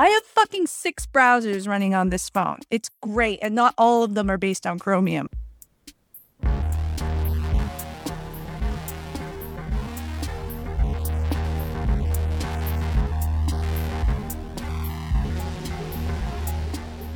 [0.00, 2.60] I have fucking six browsers running on this phone.
[2.70, 3.40] It's great.
[3.42, 5.28] And not all of them are based on Chromium.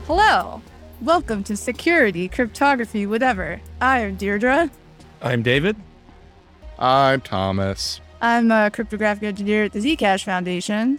[0.09, 0.61] Hello.
[1.03, 3.61] Welcome to Security, Cryptography, whatever.
[3.81, 4.69] I am Deirdre.
[5.23, 5.77] I'm David.
[6.81, 8.01] I'm Thomas.
[8.21, 10.99] I'm a cryptographic engineer at the Zcash Foundation.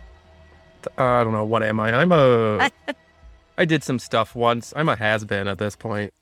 [0.98, 1.94] Uh, I don't know what am I.
[1.94, 2.70] I'm a.
[3.58, 4.74] I did some stuff once.
[4.76, 6.14] I'm a has been at this point.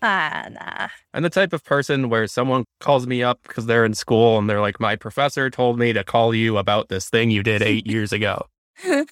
[0.00, 0.88] Ah, nah.
[1.12, 4.48] I'm the type of person where someone calls me up because they're in school and
[4.48, 7.86] they're like, "My professor told me to call you about this thing you did eight
[7.90, 8.46] years ago."
[8.84, 9.04] you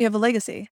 [0.00, 0.68] have a legacy.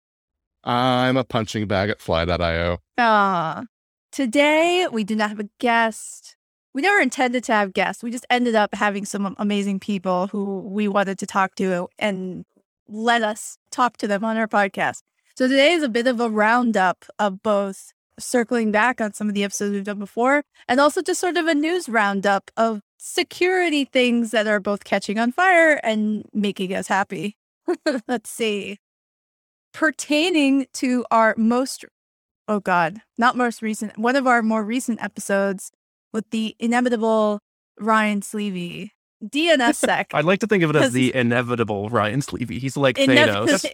[0.65, 2.79] I'm a punching bag at fly.io.
[2.99, 3.65] Ah.
[4.13, 6.37] Today, we do not have a guest.
[6.75, 8.03] We never intended to have guests.
[8.03, 12.45] We just ended up having some amazing people who we wanted to talk to and
[12.89, 15.03] let us talk to them on our podcast.
[15.37, 19.35] So today is a bit of a roundup of both circling back on some of
[19.35, 23.85] the episodes we've done before and also just sort of a news roundup of security
[23.85, 27.37] things that are both catching on fire and making us happy.
[28.09, 28.79] Let's see.
[29.75, 31.85] Pertaining to our most,
[32.49, 35.71] oh God, not most recent, one of our more recent episodes
[36.13, 37.41] with the inevitable
[37.79, 38.93] Ryan Sleevi
[39.25, 40.07] DNSSEC.
[40.13, 42.59] I'd like to think of it as the inevitable Ryan Sleevi.
[42.59, 43.67] He's like Thanos.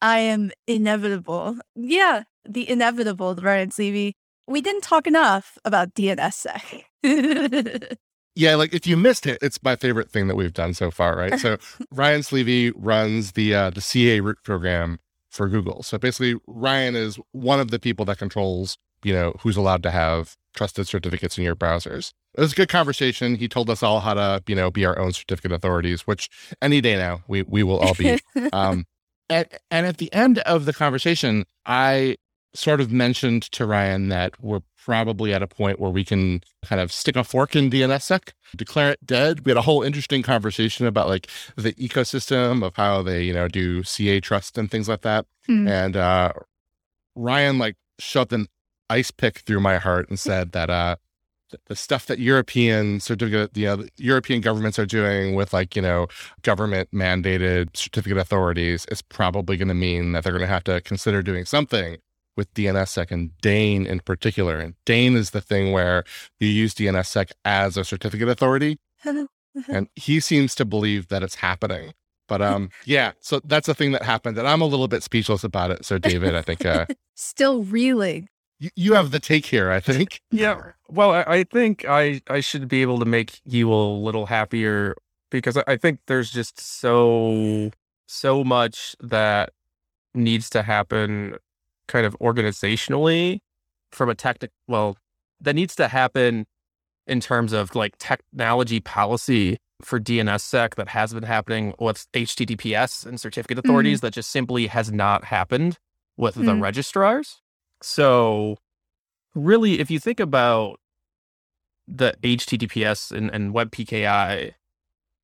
[0.00, 1.58] I am inevitable.
[1.74, 4.12] Yeah, the inevitable Ryan Sleevi.
[4.46, 6.84] We didn't talk enough about DNSSEC.
[8.34, 11.16] yeah, like if you missed it, it's my favorite thing that we've done so far,
[11.16, 11.38] right?
[11.38, 11.58] So
[11.92, 15.82] Ryan Sleevi runs the uh, the CA root program for Google.
[15.82, 19.90] So basically, Ryan is one of the people that controls, you know, who's allowed to
[19.90, 22.12] have trusted certificates in your browsers.
[22.34, 23.36] It was a good conversation.
[23.36, 26.28] He told us all how to, you know, be our own certificate authorities, which
[26.60, 28.18] any day now we we will all be.
[28.52, 28.84] um,
[29.30, 32.16] and, and at the end of the conversation, I
[32.54, 36.80] sort of mentioned to Ryan that we're probably at a point where we can kind
[36.80, 39.44] of stick a fork in DNSSEC, declare it dead.
[39.44, 43.46] We had a whole interesting conversation about like the ecosystem of how they, you know,
[43.46, 45.26] do CA trust and things like that.
[45.48, 45.68] Mm.
[45.68, 46.32] And uh,
[47.14, 48.48] Ryan like shoved an
[48.90, 50.96] ice pick through my heart and said that uh,
[51.66, 56.08] the stuff that European certificate, you know, European governments are doing with like, you know,
[56.42, 60.80] government mandated certificate authorities is probably going to mean that they're going to have to
[60.80, 61.98] consider doing something
[62.36, 64.58] with DNSSEC and DANE in particular.
[64.58, 66.04] And DANE is the thing where
[66.38, 68.78] you use DNSSEC as a certificate authority.
[69.68, 71.94] and he seems to believe that it's happening.
[72.28, 75.44] But um, yeah, so that's a thing that happened, and I'm a little bit speechless
[75.44, 75.86] about it.
[75.86, 76.84] So, David, I think uh,
[77.14, 78.28] still reeling
[78.58, 80.20] you, you have the take here, I think.
[80.30, 80.72] Yeah.
[80.88, 84.96] Well, I, I, think I, I should be able to make you a little happier
[85.30, 87.70] because I, I think there's just so,
[88.06, 89.50] so much that
[90.14, 91.36] needs to happen
[91.86, 93.40] kind of organizationally
[93.92, 94.96] from a technical, well,
[95.40, 96.46] that needs to happen
[97.06, 103.20] in terms of like technology policy for DNSSEC that has been happening with HTTPS and
[103.20, 104.02] certificate authorities mm.
[104.02, 105.78] that just simply has not happened
[106.16, 106.46] with mm.
[106.46, 107.40] the registrars.
[107.82, 108.58] So,
[109.34, 110.80] really, if you think about
[111.86, 114.54] the HTTPS and, and WebPKI,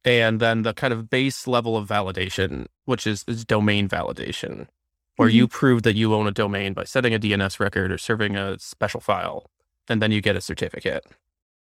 [0.05, 4.67] and then the kind of base level of validation, which is, is domain validation,
[5.17, 5.37] where mm-hmm.
[5.37, 8.59] you prove that you own a domain by setting a DNS record or serving a
[8.59, 9.51] special file,
[9.89, 11.05] and then you get a certificate.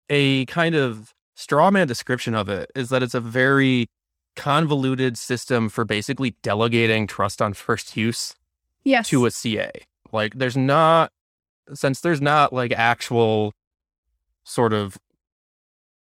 [0.10, 3.88] A kind of strawman description of it is that it's a very
[4.36, 8.36] convoluted system for basically delegating trust on first use
[8.84, 9.10] yes.
[9.10, 9.72] to a CA.
[10.12, 11.12] Like there's not
[11.74, 13.54] since there's not like actual
[14.44, 14.98] sort of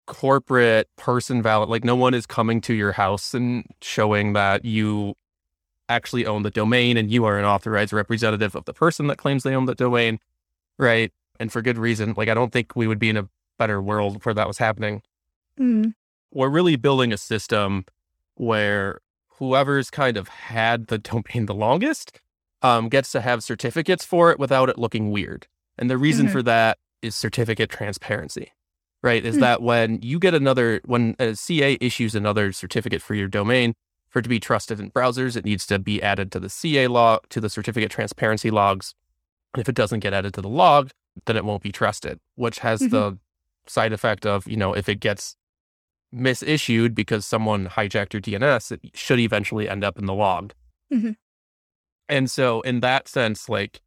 [0.06, 5.14] corporate person valid like no one is coming to your house and showing that you
[5.90, 9.42] actually own the domain and you are an authorized representative of the person that claims
[9.42, 10.18] they own the domain
[10.78, 11.12] right?
[11.40, 12.14] And for good reason.
[12.16, 15.02] Like i don't think we would be in a better world where that was happening.
[15.58, 15.94] Mm.
[16.32, 17.84] we're really building a system
[18.36, 19.00] where
[19.38, 22.20] whoever's kind of had the domain the longest
[22.62, 25.46] um, gets to have certificates for it without it looking weird.
[25.78, 26.32] And the reason mm-hmm.
[26.32, 28.52] for that is certificate transparency,
[29.02, 29.24] right?
[29.24, 29.42] Is mm-hmm.
[29.42, 33.74] that when you get another, when a CA issues another certificate for your domain,
[34.08, 36.86] for it to be trusted in browsers, it needs to be added to the CA
[36.88, 38.94] log, to the certificate transparency logs.
[39.54, 40.90] And if it doesn't get added to the log,
[41.26, 42.90] then it won't be trusted, which has mm-hmm.
[42.90, 43.18] the
[43.66, 45.36] side effect of, you know, if it gets
[46.10, 50.52] misissued because someone hijacked your DNS, it should eventually end up in the log.
[50.92, 51.12] Mm-hmm.
[52.08, 53.80] And so, in that sense, like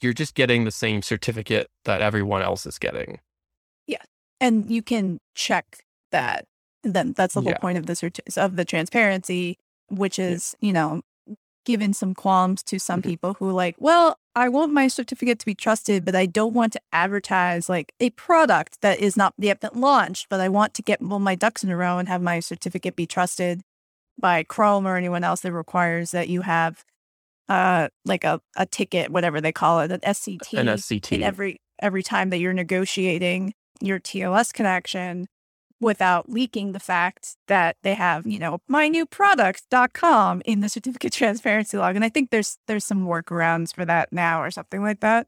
[0.00, 3.20] you're just getting the same certificate that everyone else is getting.
[3.86, 4.02] Yeah.
[4.40, 6.44] And you can check that.
[6.82, 7.58] Then that's the whole yeah.
[7.58, 9.56] point of the cert- of the transparency,
[9.88, 10.66] which is, yeah.
[10.66, 11.02] you know,
[11.64, 13.04] given some qualms to some Mhm.
[13.04, 16.52] people who are like, well, I want my certificate to be trusted, but I don't
[16.52, 20.74] want to advertise like a product that is not yet been launched, but I want
[20.74, 23.62] to get all my ducks in a row and have my certificate be trusted
[24.18, 26.84] by Chrome or anyone else that requires that you have
[27.48, 31.22] uh like a, a ticket, whatever they call it, an SCT An in SCT.
[31.22, 35.26] every every time that you're negotiating your TLS connection
[35.80, 41.96] without leaking the fact that they have, you know, mynewproduct.com in the certificate transparency log.
[41.96, 45.26] And I think there's there's some workarounds for that now or something like that.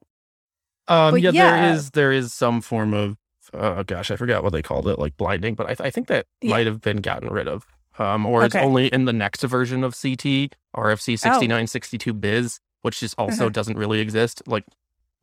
[0.87, 1.50] Um, yeah, yeah.
[1.61, 3.17] there is there is some form of
[3.53, 6.06] oh gosh, I forgot what they called it, like blinding, but I, th- I think
[6.09, 6.50] that Yeah.
[6.50, 7.67] might have been gotten rid of.
[7.99, 12.12] Um, or it's only in the next version of CT RFC sixty nine sixty two
[12.12, 13.45] bis, which just also.
[13.45, 13.49] Uh-huh.
[13.50, 14.43] doesn't really exist.
[14.47, 14.65] Like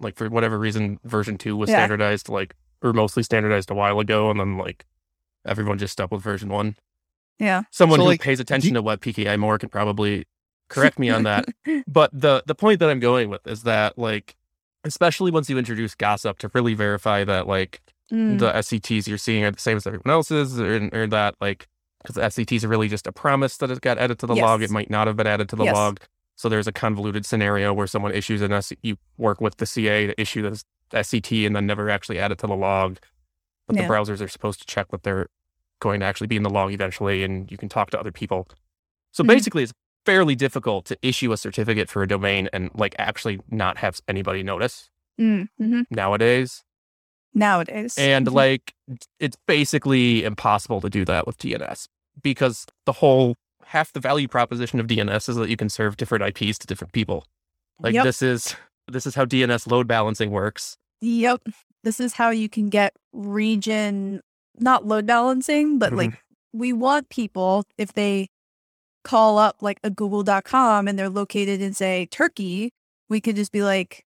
[0.01, 1.77] like for whatever reason, version two was Yeah.
[1.77, 4.85] standardized like or mostly standardized a while ago, and then like
[5.45, 6.75] everyone just stuck with version one.
[7.39, 7.63] Yeah.
[7.71, 10.25] Someone So, who like, pays attention do- to web PKI more can probably
[10.69, 11.45] correct me on that.
[11.87, 14.35] But the the point that I'm going with is that like
[14.83, 17.81] especially once you introduce gossip to really verify that like
[18.13, 21.67] Mm, the SCTs you're seeing are the same as everyone else's or, or that like
[22.05, 24.61] because the SCTs are really just a promise that it got added to the log.
[24.61, 25.73] It might not have been added to the Yes.
[25.73, 25.99] log.
[26.35, 30.07] So there's a convoluted scenario where someone issues an S you work with the CA
[30.07, 32.97] to issue this SCT and then never actually add it to the log.
[33.67, 33.87] But Yeah.
[33.87, 35.27] the browsers are supposed to check that they're
[35.79, 38.47] going to actually be in the log eventually and you can talk to other people.
[39.11, 39.27] So Mhm.
[39.27, 39.73] basically it's
[40.05, 44.43] fairly difficult to issue a certificate for a domain and like actually not have anybody
[44.43, 45.85] notice mm, mhm.
[45.89, 46.64] nowadays.
[47.35, 47.95] Nowadays.
[47.97, 48.33] And Mhm.
[48.33, 48.73] like
[49.19, 51.87] it's basically impossible to do that with DNS
[52.23, 53.35] because the whole
[53.65, 56.93] half the value proposition of DNS is that you can serve different IPs to different
[56.93, 57.25] people.
[57.79, 58.03] Like Yep.
[58.05, 58.55] this is
[58.87, 60.77] this is how DNS load balancing works.
[61.01, 61.41] Yep.
[61.83, 64.21] This is how you can get region,
[64.59, 65.97] not load balancing, but Mhm.
[65.97, 66.23] like
[66.53, 68.29] we want people, if they
[69.03, 72.71] call up like a google.com and they're located in, say, Turkey,
[73.09, 74.05] we could just be like,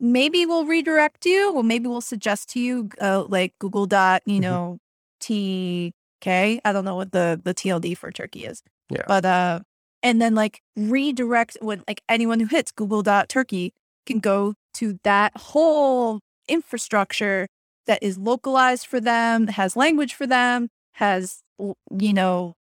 [0.00, 4.38] maybe we'll redirect you, or maybe we'll suggest to you, uh, like Google dot, you
[4.38, 4.42] Mhm.
[4.42, 4.78] know,
[5.20, 6.60] TK.
[6.64, 8.62] I don't know what the, the TLD for Turkey is.
[8.90, 9.02] Yeah.
[9.06, 9.60] But, uh,
[10.02, 13.74] and then like redirect when like anyone who hits Google dot Turkey
[14.06, 17.46] can go to that whole infrastructure
[17.86, 22.54] that is localized for them, has language for them, has you know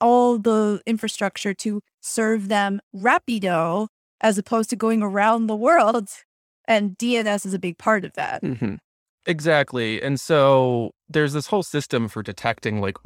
[0.00, 3.88] all the infrastructure to serve them rapido
[4.20, 6.08] as opposed to going around the world.
[6.66, 8.42] And DNS is a big part of that.
[8.42, 8.78] Mhm.
[9.26, 10.02] Exactly.
[10.02, 12.96] And so there's this whole system for detecting like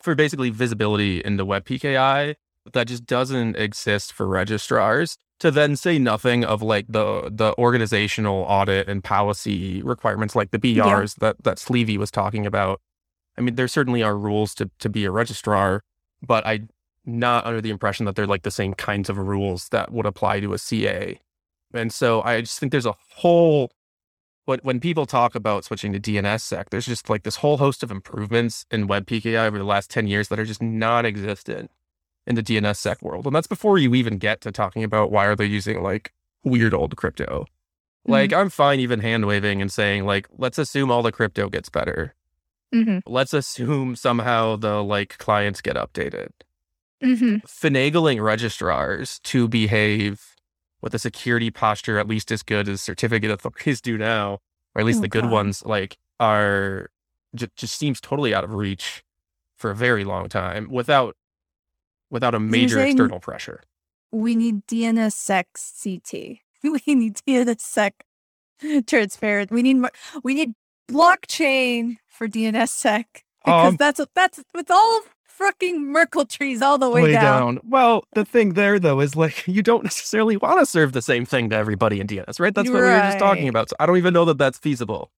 [0.00, 2.34] for basically visibility into web PKI
[2.72, 5.16] that just doesn't exist for registrars.
[5.40, 10.58] To then say nothing of like the the organizational audit and policy requirements like the
[10.58, 12.80] BRs that that Sleevi was talking about.
[13.36, 15.82] I mean, there certainly are rules to to be a registrar,
[16.26, 16.62] but I
[17.04, 20.40] not under the impression that they're like the same kinds of rules that would apply
[20.40, 21.20] to a CA.
[21.74, 23.70] And so I just think there's a whole
[24.46, 27.90] when when people talk about switching to DNSSEC, there's just like this whole host of
[27.90, 31.70] improvements in web PKI over the last 10 years that are just non-existent
[32.26, 33.26] in the DNSSEC world.
[33.26, 36.12] And that's before you even get to talking about why are they using like
[36.44, 37.46] weird old crypto.
[38.06, 41.68] Like I'm fine even hand waving and saying like let's assume all the crypto gets
[41.68, 42.14] better.
[42.74, 42.98] Mm-hmm.
[43.06, 46.30] Let's assume somehow the like clients get updated.
[47.02, 47.36] Mm-hmm.
[47.46, 50.36] Finagling registrars to behave
[50.80, 54.38] with a security posture at least as good as certificate authorities do now,
[54.74, 55.32] or at least Oh, the good God.
[55.32, 56.90] ones, like are
[57.34, 59.02] just, just seems totally out of reach
[59.56, 61.16] for a very long time without
[62.10, 63.62] without a major external pressure.
[64.10, 65.44] We need DNSSEC
[65.82, 66.38] CT.
[66.86, 67.92] We need DNSSEC
[68.86, 69.50] transparent.
[69.52, 69.90] We need mo-
[70.24, 70.54] we need
[70.90, 73.04] blockchain for DNSSEC
[73.44, 75.02] because Um, that's that's with all
[75.38, 77.60] fucking Merkle trees all the way, down.
[77.64, 81.24] Well, the thing there though is like you don't necessarily want to serve the same
[81.24, 82.54] thing to everybody in DNS, right?
[82.54, 83.70] That's what we were just talking about.
[83.70, 85.10] So I don't even know that that's feasible.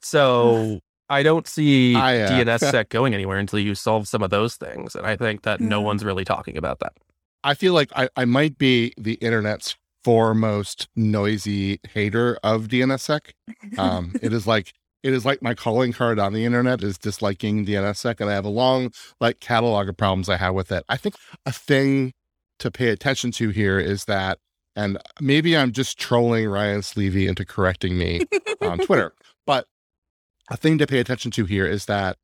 [0.00, 4.56] So I don't see I, uh, DNSSEC going anywhere until you solve some of those
[4.56, 6.94] things, and I think that no one's really talking about that.
[7.42, 13.32] I feel like I, I might be the internet's foremost noisy hater of DNSSEC.
[13.78, 17.64] Um, it is like it is like my calling card on the internet is disliking
[17.66, 18.90] DNSSEC, and I have a long
[19.20, 20.84] like catalog of problems I have with it.
[20.88, 21.14] I think
[21.46, 22.12] a thing
[22.58, 24.38] to pay attention to here is that,
[24.76, 28.20] and maybe I'm just trolling Ryan Sleevi into correcting me
[28.60, 29.12] on Twitter,
[29.46, 29.66] but
[30.50, 32.16] a thing to pay attention to here is that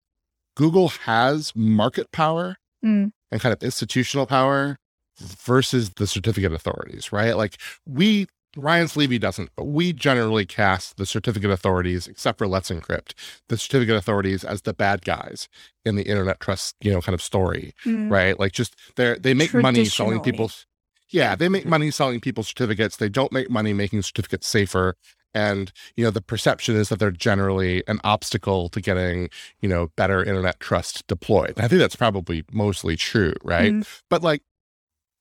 [0.56, 3.10] Google has market power Mm.
[3.32, 4.76] and kind of institutional power
[5.18, 7.34] versus the certificate authorities, right?
[7.36, 7.56] Like
[7.86, 8.26] we,
[8.56, 13.12] Ryan Sleevi doesn't, but we generally cast the certificate authorities, except for Let's Encrypt,
[13.48, 15.48] the certificate authorities as the bad guys
[15.84, 18.10] in the internet trust, you know, kind of story, Mm.
[18.10, 18.38] right?
[18.40, 20.66] Like just they're, they make money selling people's,
[21.10, 22.96] Yeah, they make money selling people certificates.
[22.96, 24.96] They don't make money making certificates safer.
[25.34, 29.28] And, you know, the perception is that they're generally an obstacle to getting,
[29.60, 31.54] you know, better internet trust deployed.
[31.60, 33.70] I think that's probably mostly true, right?
[33.72, 33.86] Mhm.
[34.08, 34.42] But like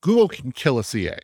[0.01, 1.19] Google can kill a CA,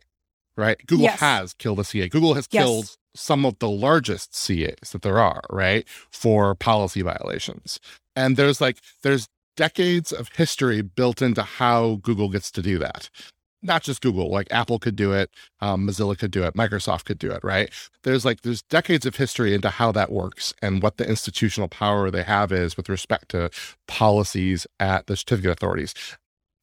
[0.56, 0.76] right?
[0.86, 1.20] Google Yes.
[1.20, 2.08] has killed a CA.
[2.08, 2.62] Google has Yes.
[2.62, 5.86] killed some of the largest CAs that there are, right?
[6.10, 7.78] For policy violations.
[8.16, 13.10] And there's like, there's decades of history built into how Google gets to do that.
[13.64, 15.30] Not just Google, like Apple could do it,
[15.60, 17.70] um, Mozilla could do it, Microsoft could do it, right?
[18.02, 22.10] There's like, there's decades of history into how that works and what the institutional power
[22.10, 23.50] they have is with respect to
[23.86, 25.94] policies at the certificate authorities.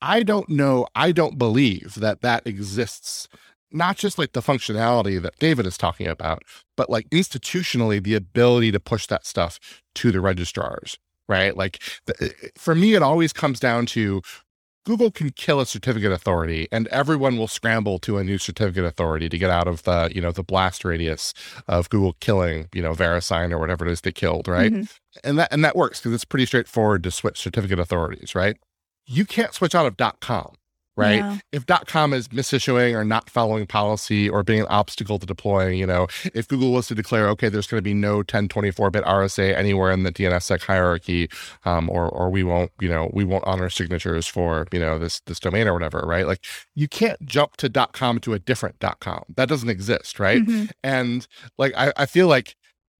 [0.01, 3.27] I don't know, I don't believe that that exists
[3.71, 6.43] not just like the functionality that David is talking about,
[6.75, 9.59] but like institutionally, the ability to push that stuff
[9.95, 10.97] to the registrars,
[11.27, 11.55] right?
[11.55, 14.21] Like the, for me, it always comes down to
[14.85, 19.29] Google can kill a certificate authority and everyone will scramble to a new certificate authority
[19.29, 21.33] to get out of the, you know, the blast radius
[21.67, 24.71] of Google killing, you know, VeriSign or whatever it is they killed, right?
[24.71, 24.89] Mhm.
[25.23, 28.57] And that and that works because it's pretty straightforward to switch certificate authorities, right?
[29.05, 30.55] You can't switch out of .com,
[30.97, 31.21] right?
[31.21, 31.37] No.
[31.51, 35.85] if .com is misissuing or not following policy or being an obstacle to deploying, you
[35.87, 39.91] know, if Google was to declare, okay, there's going to be no 1024-bit RSA anywhere
[39.91, 41.29] in the DNSSEC hierarchy,
[41.65, 45.21] um, or or we won't, you know, we won't honor signatures for, you know, this
[45.21, 46.27] this domain or whatever, right?
[46.27, 49.23] Like you can't jump to .com to a different .com.
[49.35, 50.41] That doesn't exist, right?
[50.41, 50.71] Mhm.
[50.83, 51.27] And
[51.57, 52.55] like I, I feel like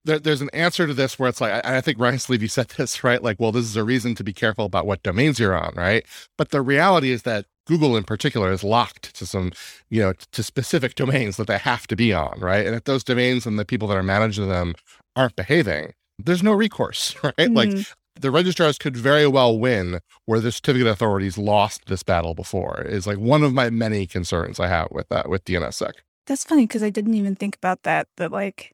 [0.05, 2.67] there, there's an answer to this where it's like I, I think Ryan Sleevi said
[2.77, 3.21] this right.
[3.23, 6.05] Like, well, this is a reason to be careful about what domains you're on, right?
[6.37, 9.51] But the reality is that Google in particular is locked to some,
[9.89, 12.65] you know, to specific domains that they have to be on, right?
[12.65, 14.73] And if those domains and the people that are managing them
[15.15, 17.53] aren't behaving, there's no recourse, right?
[17.53, 17.93] Like Mhm.
[18.19, 22.81] the registrars could very well win where the certificate authorities lost this battle before.
[22.81, 25.91] Is like one of my many concerns I have with that with DNSSEC.
[26.25, 28.07] That's funny because I didn't even think about that.
[28.17, 28.71] That like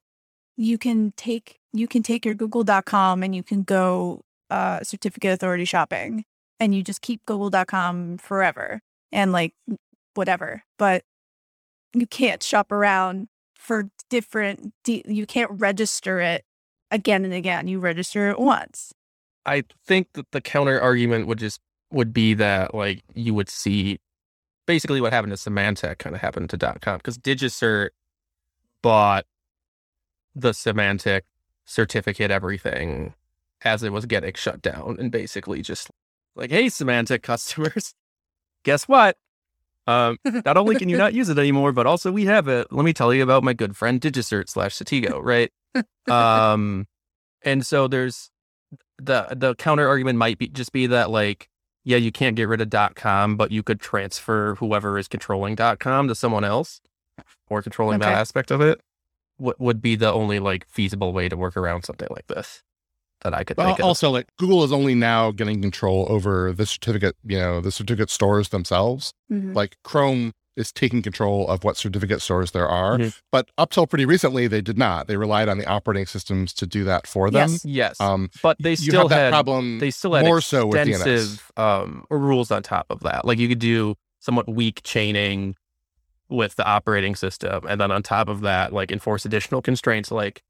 [0.57, 5.65] you can take you can take your google.com and you can go uh certificate authority
[5.65, 6.23] shopping
[6.59, 8.81] and you just keep google.com forever
[9.11, 9.53] and like
[10.13, 10.63] whatever.
[10.77, 11.03] But
[11.93, 16.43] you can't shop around for different de- you can't register it
[16.91, 17.67] again and again.
[17.67, 18.93] You register it once.
[19.45, 21.59] I think that the counter argument would just
[21.91, 23.99] would be that like you would see
[24.65, 27.89] basically what happened to Symantec kind of happened to .com because DigiCert
[28.81, 29.25] bought
[30.35, 31.21] the Symantec
[31.65, 33.13] certificate everything
[33.63, 35.89] as it was getting shut down and basically just
[36.35, 37.95] like hey Symantec customers
[38.63, 39.17] guess what?
[39.87, 42.71] Um, not only can you not use it anymore but also we have it.
[42.71, 45.51] Let me tell you about my good friend DigiCert slash Sectigo right?
[46.07, 46.87] Um
[47.43, 48.29] and so there's
[48.97, 51.49] the the counter argument might be just be that like
[51.83, 55.55] yeah you can't get rid of dot com but you could transfer whoever is controlling
[55.55, 56.81] dot com to someone else
[57.49, 58.81] or controlling that aspect of it
[59.39, 62.61] would would be the only like feasible way to work around something like this
[63.23, 63.85] that I could But think of.
[63.85, 68.09] also, like Google is only now getting control over the certificate, you know, the certificate
[68.09, 69.13] stores themselves.
[69.31, 69.55] Mhm.
[69.55, 72.97] Like Chrome is taking control of what certificate stores there are.
[72.97, 73.13] Mhm.
[73.31, 75.07] But up till pretty recently, they did not.
[75.07, 77.49] They relied on the operating systems to do that for them.
[77.51, 77.65] Yes.
[77.65, 79.79] Yes, Um, but they still have that had problem.
[79.79, 80.95] they still had more so with DNS.
[80.95, 83.25] extensive um, rules on top of that.
[83.25, 85.55] Like you could do somewhat weak chaining
[86.29, 90.11] with the operating system, and then on top of that, like enforce additional constraints.
[90.11, 90.43] Like,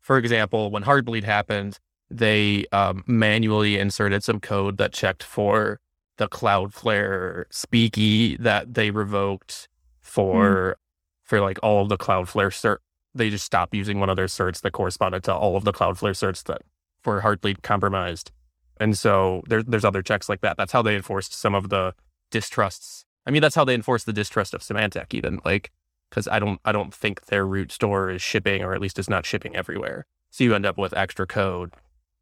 [0.00, 1.78] for example, when Heartbleed happened,
[2.10, 5.80] they um, manually inserted some code that checked for
[6.16, 9.68] the Cloudflare SPKI that they revoked
[10.00, 10.76] for
[11.22, 12.78] for like all of the Cloudflare cert.
[13.14, 16.12] They just stopped using one of their certs that corresponded to all of the Cloudflare
[16.12, 16.62] certs that
[17.04, 18.30] were Heartbleed compromised.
[18.78, 20.56] And so there's there's other checks like that.
[20.56, 21.94] That's how they enforced some of the
[22.30, 23.03] distrusts.
[23.26, 25.70] I mean, that's how they enforce the distrust of Symantec, even like
[26.10, 29.08] because I don't I don't think their root store is shipping, or at least is
[29.08, 30.06] not shipping everywhere.
[30.30, 31.72] So you end up with extra code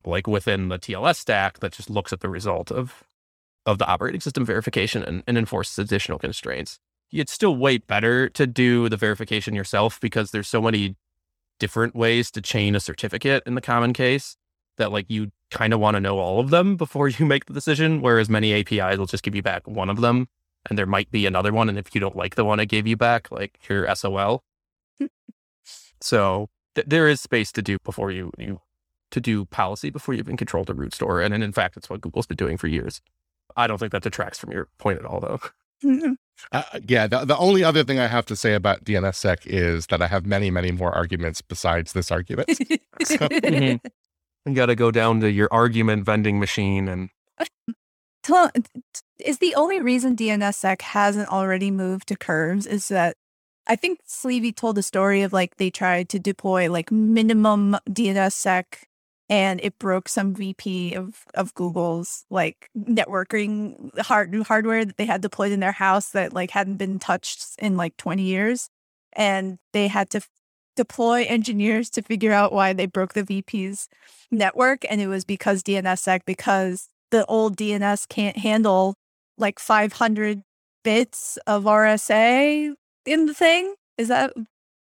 [0.05, 3.05] like within the TLS stack that just looks at the result of
[3.65, 6.79] of the operating system verification and, and enforces additional constraints.
[7.13, 10.97] It's still way better to do the verification yourself because there's so many
[11.61, 14.37] different ways to chain a certificate in the common case
[14.79, 17.53] that like you kind of want to know all of them before you make the
[17.53, 20.27] decision whereas many apis will just give you back one of them
[20.69, 22.87] and there might be another one and if you don't like the one it gave
[22.87, 24.43] you back like your sol
[26.01, 28.61] so th- there is space to do before you you
[29.11, 31.91] to do policy before you even control the root store and, and in fact it's
[31.91, 33.01] what google's been doing for years
[33.57, 35.41] i don't think that detracts from your point at all though
[35.85, 36.15] Mhm.
[36.51, 40.03] Uh, yeah, the, the only other thing I have to say about DNSSEC is that
[40.03, 42.49] I have many, many more arguments besides this argument.
[43.01, 43.81] Mhm.
[44.47, 47.11] you got to go down to your argument vending machine and
[49.19, 53.17] is the only reason DNSSEC hasn't already moved to curves is that
[53.67, 58.65] I think Sleevi told a story of like they tried to deploy like minimum DNSSEC
[59.29, 65.21] and it broke some VP of of Google's like networking hard hardware that they had
[65.21, 68.69] deployed in their house that like hadn't been touched in like 20 years.
[69.15, 70.29] And they had to f-
[70.75, 73.89] deploy engineers to figure out why they broke the VP's
[74.31, 78.95] network and it was because DNSSEC because the old DNS can't handle
[79.39, 80.43] like 500
[80.83, 82.75] bits of RSA
[83.07, 83.75] in the thing.
[83.99, 84.33] Is that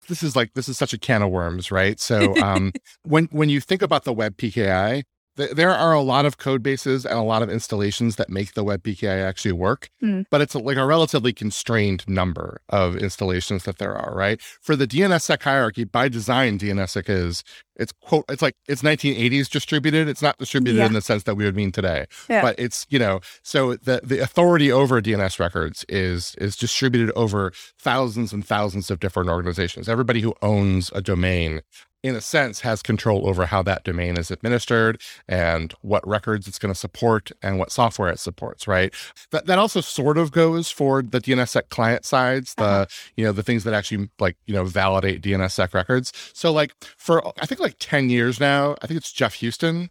[0.07, 1.99] this is like this is such a can of worms, right?
[1.99, 2.71] So um,
[3.03, 5.03] when when you think about the web PKI,
[5.37, 8.53] th- there are a lot of code bases and a lot of installations that make
[8.53, 10.25] the web PKI actually work, Mm.
[10.29, 14.41] but it's a, like a relatively constrained number of installations that there are, right?
[14.61, 17.43] For the DNSSEC hierarchy, by design, DNSSEC is
[17.81, 20.07] it's quote it's like it's 1980s distributed.
[20.07, 20.85] It's not distributed Yeah.
[20.85, 22.41] in the sense that we would mean today, Yeah.
[22.41, 27.51] but it's you know so the the authority over DNS records is is distributed over
[27.79, 29.89] thousands and thousands of different organizations.
[29.89, 31.61] Everybody who owns a domain
[32.03, 36.57] in a sense has control over how that domain is administered and what records it's
[36.57, 38.91] going to support and what software it supports right
[39.29, 42.85] that, that also sort of goes for the dnssec client sides the Uh-huh.
[43.15, 47.21] you know the things that actually like you know validate dnssec records so like for
[47.39, 49.89] i think like 10 years now i think it's Geoff Huston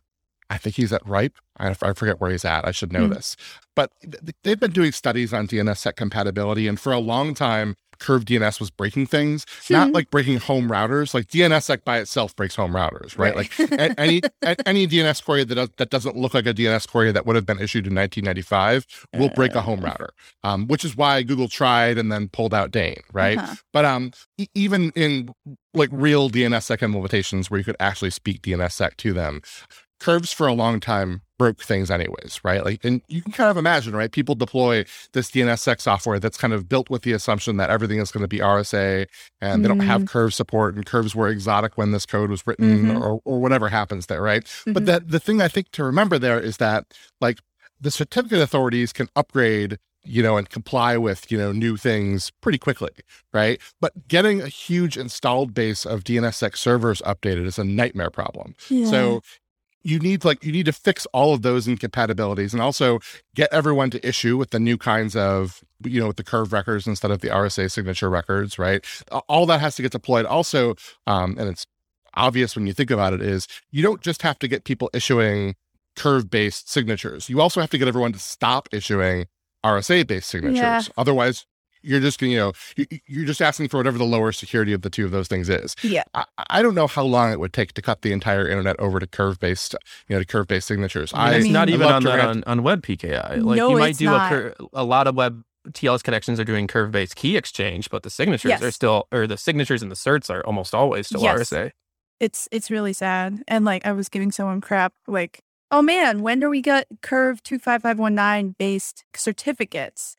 [0.53, 1.35] I think he's at Ripe.
[1.59, 2.67] I, I forget where he's at.
[2.67, 3.13] I should know Hmm.
[3.13, 3.37] this.
[3.77, 6.67] But th- they've been doing studies on DNSSEC compatibility.
[6.67, 9.95] And for a long time, Curve DNS was breaking things, not Hmm.
[9.95, 11.15] like breaking home routers.
[11.15, 13.35] Like DNSSEC by itself breaks home routers, right?
[13.37, 13.59] Right.
[13.59, 14.21] Like any
[14.67, 17.47] any DNS query that does, that doesn't look like a DNS query that would have
[17.47, 19.89] been issued in 1995 will break a home Uh.
[19.89, 20.11] router.
[20.43, 23.39] Um, which is why Google tried and then pulled out DANE, right?
[23.39, 23.55] Uh-huh.
[23.73, 25.31] But um, e- even in
[25.75, 29.43] like real DNSSEC implementations where you could actually speak DNSSEC to them,
[30.01, 32.65] curves for a long time broke things anyways, right?
[32.65, 34.11] Like, and you can kind of imagine, right?
[34.13, 38.11] People deploy this DNSSEC software that's kind of built with the assumption that everything is
[38.13, 39.07] going to be RSA
[39.41, 42.87] and they don't have curve support and curves were exotic when this code was written
[42.87, 43.01] Mhm.
[43.01, 44.47] or, or whatever happens there, right?
[44.67, 44.87] But Mhm.
[44.87, 46.85] that the thing I think to remember there is that
[47.21, 47.39] like
[47.81, 52.57] the certificate authorities can upgrade you know, and comply with, you know, new things pretty
[52.57, 52.89] quickly,
[53.35, 53.61] right?
[53.83, 58.55] But getting a huge installed base of DNSSEC servers updated is a nightmare problem.
[58.71, 58.87] Yeah.
[58.87, 59.21] So
[59.83, 62.99] you need like you need to fix all of those incompatibilities and also
[63.35, 66.87] get everyone to issue with the new kinds of you know with the curve records
[66.87, 68.85] instead of the RSA signature records, right?
[69.29, 70.27] All that has to get deployed.
[70.27, 70.75] Also,
[71.07, 71.67] um, and it's
[72.15, 75.55] obvious when you think about it, is you don't just have to get people issuing
[75.97, 77.29] curve based signatures.
[77.29, 79.27] You also have to get everyone to stop issuing
[79.65, 80.59] RSA based signatures.
[80.59, 80.83] Yeah.
[80.97, 81.47] Otherwise,
[81.83, 84.83] you're just gonna, you know, you, you're just asking for whatever the lower security of
[84.83, 85.77] the two of those things is.
[85.83, 86.05] yeah.
[86.15, 88.99] I, I don't know how long it would take to cut the entire internet over
[89.01, 89.75] to curve based,
[90.09, 91.13] you know, to curve based signatures.
[91.15, 93.43] I mean, I, it's not I even on that on, on web PKI.
[93.43, 94.33] Like No, you might it's do not.
[94.33, 98.03] a cur- a lot of web TLS connections are doing curve based key exchange, but
[98.03, 98.63] the signatures Yes.
[98.63, 101.51] are still or the signatures and the certs are almost always still Yes.
[101.51, 101.71] RSA.
[102.19, 103.43] It's it's really sad.
[103.49, 105.41] And like I was giving someone crap like,
[105.71, 110.17] "Oh man, when do we get Curve 25519 based certificates?"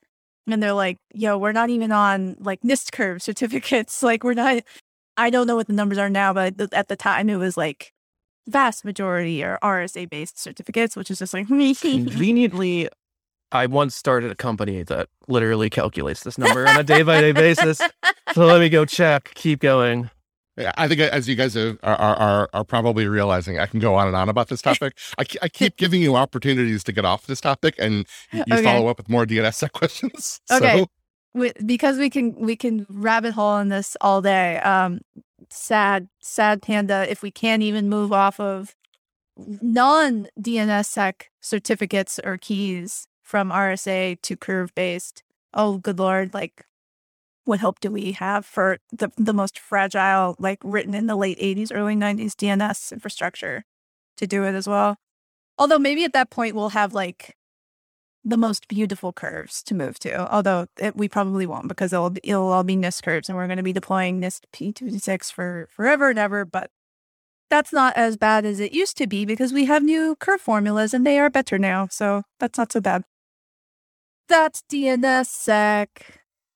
[0.48, 4.02] And they're like, "Yo, we're not even on like NIST Curve certificates.
[4.12, 4.64] Like we're not
[5.18, 7.94] I don't know what the numbers are now, but at the time it was like
[8.48, 11.48] vast majority are RSA based certificates, which is just like
[12.08, 12.90] Conveniently,
[13.52, 17.34] I once started a company that literally calculates this number on a day by day
[17.34, 17.82] basis.
[18.34, 19.32] So let me go check.
[19.36, 20.10] Keep going.
[20.58, 24.08] Yeah, I think as you guys are, are are probably realizing, I can go on
[24.08, 24.98] and on about this topic.
[25.18, 28.64] I, I keep giving you opportunities to get off this topic, and you, you Okay.
[28.64, 30.42] follow up with more DNSSEC questions.
[30.52, 30.80] Okay.
[30.80, 30.88] So,
[31.34, 34.58] we, because we can we can rabbit hole in this all day.
[34.60, 35.00] Um,
[35.50, 37.10] sad, sad panda.
[37.10, 38.76] If we can't even move off of
[39.38, 46.34] non DNSSEC certificates or keys from RSA to curve based, oh good lord!
[46.34, 46.66] Like,
[47.46, 51.40] what hope do we have for the the most fragile, like written in the late
[51.40, 53.66] '80s, early '90s DNS infrastructure
[54.18, 54.98] to do it as well?
[55.58, 57.36] Although maybe at that point we'll have like
[58.24, 60.32] the most beautiful curves to move to.
[60.34, 63.58] Although it, we probably won't because it'll it'll all be NIST curves, and we're going
[63.58, 66.46] to be deploying NIST P26 for forever and ever.
[66.46, 66.70] But
[67.50, 70.94] that's not as bad as it used to be because we have new curve formulas
[70.94, 71.88] and they are better now.
[71.92, 73.04] So that's not so bad.
[74.30, 75.88] That's DNSSEC.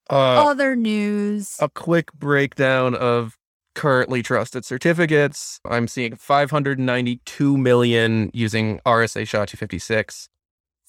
[0.09, 1.57] Uh, Other news.
[1.59, 3.37] a quick breakdown of
[3.73, 5.59] currently trusted certificates.
[5.65, 10.29] I'm seeing 592 million using RSA SHA 256,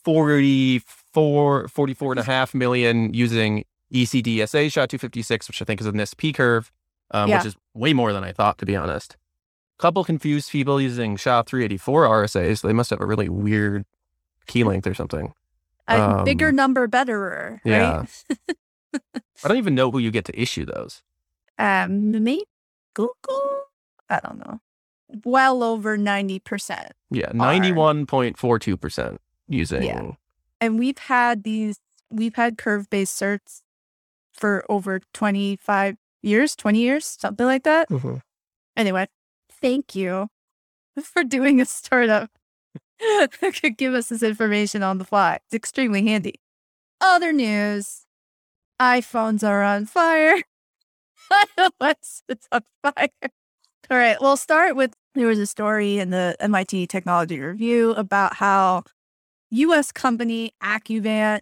[0.04, 5.92] 44, 44 and a half million using ECDSA SHA 256, which I think is a
[5.92, 6.70] NIST P curve,
[7.10, 7.38] um, Yeah.
[7.38, 9.16] which is way more than I thought, to be honest.
[9.78, 12.62] Couple confused people using SHA 384 RSAs.
[12.62, 13.84] They must have a really weird
[14.46, 15.32] key length or something.
[15.88, 17.60] A bigger Um, number, betterer.
[17.64, 18.04] Yeah.
[19.44, 21.02] I don't even know who you get to issue those.
[21.58, 22.44] Um, maybe
[22.94, 23.62] Google.
[24.08, 24.60] I don't know.
[25.24, 26.92] Well over ninety percent.
[27.10, 29.82] Yeah, ninety-one point four two percent using.
[29.84, 30.12] Yeah.
[30.60, 31.78] and we've had these
[32.10, 33.60] we've had curve based certs
[34.34, 38.20] for over 25 years 20 years something like that Mhm.
[38.76, 39.06] anyway
[39.50, 40.28] thank you
[41.02, 42.30] for doing a startup
[43.00, 43.30] that
[43.60, 46.34] could give us this information on the fly it's extremely handy
[47.00, 48.05] other news
[48.80, 50.40] iphones are on fire
[51.32, 53.08] ios is on fire
[53.90, 58.34] all right we'll start with there was a story in the mit technology review about
[58.36, 58.84] how
[59.50, 59.92] U.S.
[59.92, 61.40] company Accuvant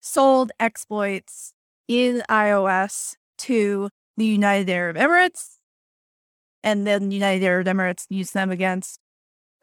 [0.00, 1.52] sold exploits
[1.86, 5.56] in iOS to the United Arab Emirates,
[6.62, 9.00] and then the United Arab Emirates used them against,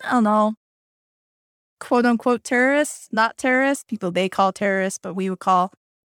[0.04, 0.56] I don't know,
[1.80, 5.72] quote unquote terrorists, not terrorists, people they call terrorists, but we would call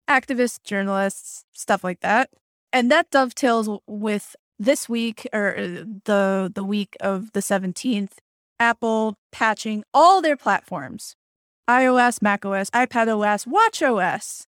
[0.10, 2.30] activists, journalists, stuff like that.
[2.72, 8.14] And that dovetails with this week or uh, the the week of the 17th
[8.60, 11.16] Apple patching all their platforms
[11.70, 14.46] iOS, macOS, iPadOS, watchOS,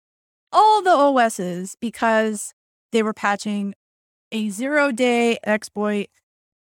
[0.51, 2.53] all the OSs because
[2.91, 3.75] they were patching
[4.31, 6.07] a zero day exploit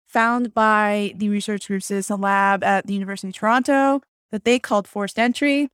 [0.06, 4.00] found by the research group Citizen Lab at the University of Toronto
[4.32, 5.68] that they called forced entry.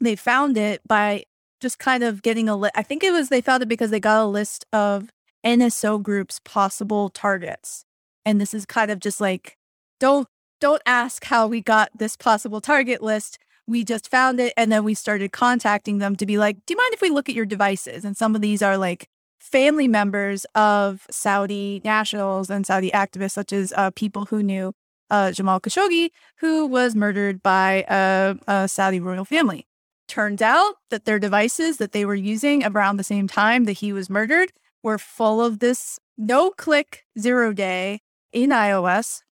[0.00, 1.24] They found it by
[1.60, 2.72] just kind of getting a list.
[2.76, 5.10] I think it was they found it because they got a list of
[5.44, 7.84] NSO groups possible targets.
[8.24, 9.56] And this is kind of just like,
[10.00, 10.28] don't
[10.60, 13.38] don't ask how we got this possible target list.
[13.66, 16.78] We just found it and then we started contacting them to be like, do you
[16.78, 18.04] mind if we look at your devices?
[18.04, 23.52] And some of these are like family members of Saudi nationals and Saudi activists, such
[23.52, 24.72] as uh, people who knew
[25.10, 29.67] uh, Jamal Khashoggi, who was murdered by a, a Saudi royal family.
[30.08, 33.92] Turns out that their devices that they were using around the same time that he
[33.92, 38.00] was murdered were full of this no click zero day
[38.32, 39.22] in iOS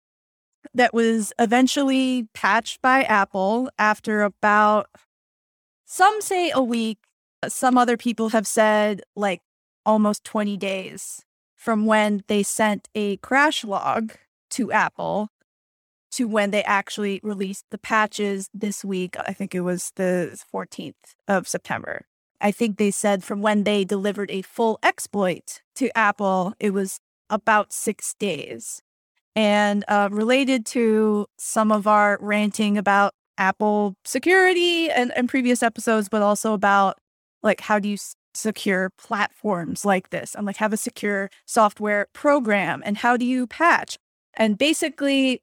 [0.74, 4.88] that was eventually patched by Apple after about,
[5.86, 6.98] some say a week,
[7.48, 9.40] some other people have said like
[9.84, 14.12] almost 20 days from when they sent a crash log
[14.50, 15.30] to Apple
[16.12, 19.16] to when they actually released the patches this week.
[19.18, 20.94] I think it was the 14th
[21.28, 22.06] of September.
[22.40, 27.00] I think they said from when they delivered a full exploit to Apple, it was
[27.30, 28.82] about six days.
[29.34, 36.08] And uh, related to some of our ranting about Apple security and, and previous episodes,
[36.08, 36.98] but also about
[37.42, 37.96] like how do you
[38.34, 43.46] secure platforms like this and like have a secure software program and how do you
[43.46, 43.98] patch?
[44.34, 45.40] And basically,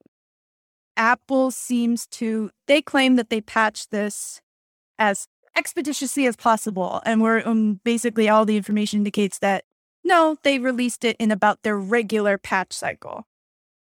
[0.97, 4.41] Apple seems to, they claim that they patched this
[4.99, 7.01] as expeditiously as possible.
[7.06, 9.63] And we're um, basically all the information indicates that
[10.03, 13.25] no, they released it in about their regular patch cycle.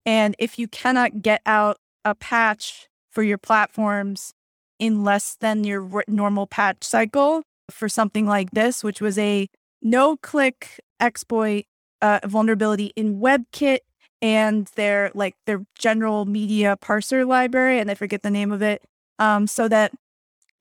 [0.05, 4.33] And if you cannot get out a patch for your platforms
[4.79, 9.49] in less than your r- normal patch cycle for something like this, which was a
[9.81, 11.65] no click exploit
[12.01, 13.79] uh, vulnerability in WebKit
[14.23, 18.81] and their like their general media parser library, and I forget the name of it,
[19.19, 19.91] um, so that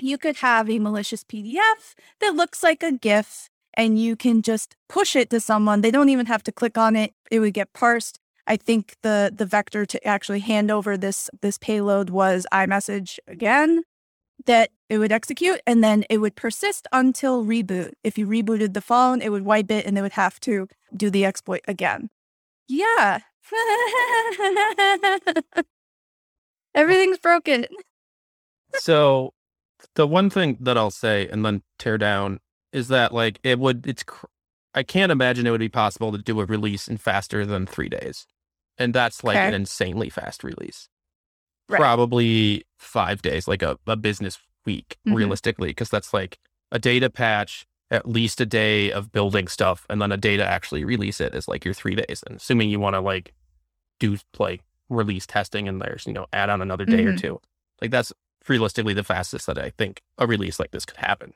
[0.01, 4.75] you could have a malicious PDF that looks like a GIF and you can just
[4.88, 5.81] push it to someone.
[5.81, 7.12] They don't even have to click on it.
[7.31, 8.18] It would get parsed.
[8.48, 13.85] I think the the vector to actually hand over this this payload was iMessage again
[14.44, 17.92] that it would execute and then it would persist until reboot.
[18.03, 21.11] If you rebooted the phone, it would wipe it and they would have to do
[21.11, 22.11] the exploit again.
[22.66, 23.20] Yeah.
[26.75, 27.67] Everything's broken.
[28.75, 29.33] so
[29.95, 32.41] the one thing that I'll say and then tear down
[32.73, 34.27] is that like it would it's cr-
[34.75, 37.91] I can't imagine it would be possible to do a release in faster than three
[37.91, 38.27] days,
[38.79, 39.49] and that's like Okay.
[39.49, 40.89] an insanely fast release.
[41.69, 41.79] Right.
[41.79, 45.15] Probably five days, like a, a business week, Mhm.
[45.17, 46.39] realistically, because that's like
[46.71, 50.45] a data patch, at least a day of building stuff, and then a day to
[50.45, 52.25] actually release it is like your three days.
[52.27, 53.33] And assuming you want to like
[54.01, 57.21] do like release testing and there's you know add on another day or Mhm.
[57.21, 57.41] two,
[57.81, 58.13] like that's
[58.49, 61.35] realistically the fastest that I think a release like this could happen.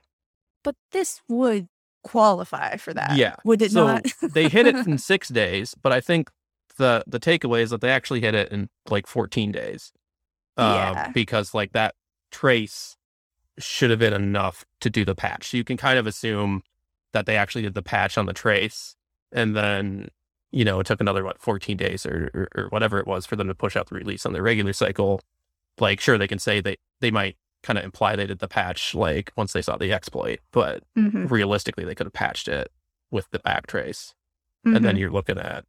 [0.64, 1.69] But this would
[2.03, 3.16] qualify for that.
[3.16, 3.37] Yeah.
[3.45, 4.07] Would it so not?
[4.23, 6.31] they hit it in six days, but I think
[6.79, 9.92] the the takeaway is that they actually hit it in like 14 days.
[10.57, 11.11] Uh, Yeah.
[11.12, 11.95] Because like that
[12.33, 12.97] trace
[13.59, 15.51] should have been enough to do the patch.
[15.51, 16.62] So you can kind of assume
[17.12, 18.97] that they actually did the patch on the trace,
[19.33, 20.09] and then
[20.53, 23.37] you know it took another what 14 days or, or or whatever it was for
[23.37, 25.21] them to push out the release on the regular cycle.
[25.79, 28.95] Like sure they can say they they might kind of imply they did the patch
[28.95, 31.31] like once they saw the exploit, but Mhm.
[31.31, 32.71] realistically they could have patched it
[33.11, 34.14] with the backtrace.
[34.66, 34.77] Mhm.
[34.77, 35.64] And then you're looking at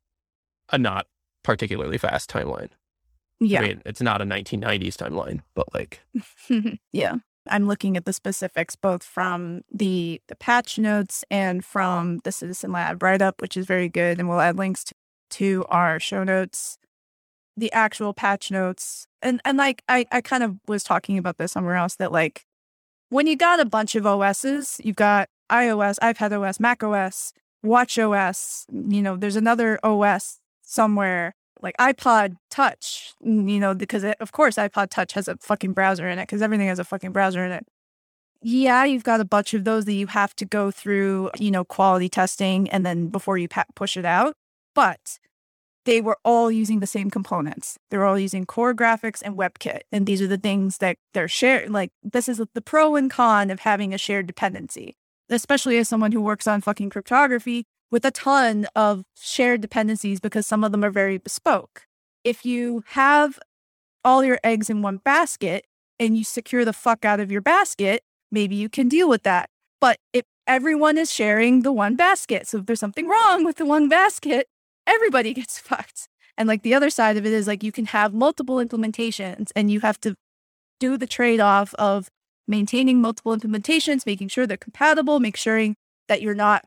[0.69, 1.07] a not
[1.43, 2.69] particularly fast timeline.
[3.39, 3.59] yeah.
[3.61, 6.01] I mean, it's not a 1990s timeline, but like
[6.91, 7.15] yeah.
[7.49, 12.71] I'm looking at the specifics both from the the patch notes and from the Citizen
[12.71, 14.95] Lab write up, which is very good, and we'll add links to,
[15.29, 16.77] to our show notes.
[17.55, 21.51] The actual patch notes, and and like I I kind of was talking about this
[21.51, 22.45] somewhere else that like
[23.09, 27.33] when you got a bunch of OSs, you've got iOS, iPad OS, Mac OS,
[27.63, 28.65] Watch OS.
[28.71, 34.55] You know, there's another OS somewhere like iPod Touch, you know, because it, of course
[34.55, 37.51] iPod Touch has a fucking browser in it because everything has a fucking browser in
[37.51, 37.65] it.
[38.41, 41.65] Yeah, you've got a bunch of those that you have to go through, you know,
[41.65, 44.35] quality testing and then before you pa- push it out.
[44.75, 45.19] But
[45.85, 47.77] they were all using the same components.
[47.89, 49.81] They're all using core graphics and WebKit.
[49.91, 51.71] And these are the things that they're shared.
[51.71, 54.95] Like, this is the pro and con of having a shared dependency,
[55.29, 60.45] especially as someone who works on fucking cryptography with a ton of shared dependencies because
[60.45, 61.83] some of them are very bespoke.
[62.23, 63.39] If you have
[64.03, 65.65] all your eggs in one basket
[65.99, 69.49] and you secure the fuck out of your basket, maybe you can deal with that.
[69.79, 73.65] But if everyone is sharing the one basket, so if there's something wrong with the
[73.65, 74.47] one basket,
[74.85, 76.07] everybody gets fucked.
[76.37, 79.71] And like the other side of it is like you can have multiple implementations and
[79.71, 80.15] you have to
[80.79, 82.09] do the trade off of
[82.47, 85.73] maintaining multiple implementations, making sure they're compatible, make sure
[86.07, 86.63] that you're not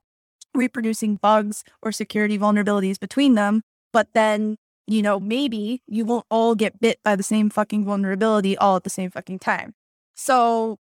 [0.54, 3.62] reproducing bugs or security vulnerabilities between them.
[3.92, 8.56] But then, you know, maybe you won't all get bit by the same fucking vulnerability
[8.56, 9.74] all at the same fucking time.
[10.14, 10.78] So,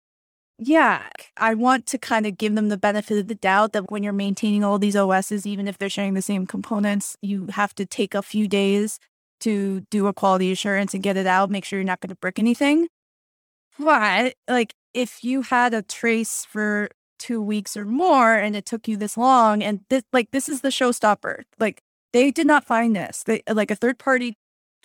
[0.60, 1.04] yeah,
[1.38, 4.14] I want to kind of give them the benefit of the doubt that when you're
[4.14, 8.16] maintaining all these OSs, even if they're sharing the same components, you have to take
[8.16, 8.98] a few days
[9.42, 12.16] to do a quality assurance and get it out, make sure you're not going to
[12.16, 12.88] brick anything.
[13.78, 18.88] But, like, if you had a trace for two weeks or more and it took
[18.88, 21.44] you this long and this like this is the showstopper.
[21.60, 21.82] Like
[22.14, 23.24] they did not find this.
[23.24, 24.36] They uh, like a third party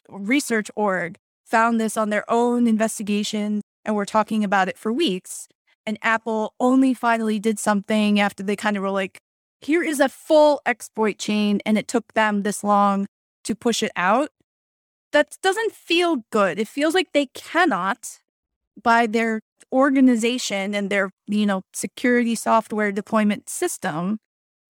[0.08, 5.48] research org found this on their own investigation and were talking about it for weeks
[5.84, 9.20] and apple only finally did something after they kind of were like
[9.62, 13.06] here is a full exploit chain and it took them this long
[13.44, 14.30] to push it out.
[15.12, 16.58] That doesn't feel good.
[16.58, 18.18] It feels like they cannot
[18.80, 19.40] by their
[19.72, 24.18] organization and their you know security software deployment system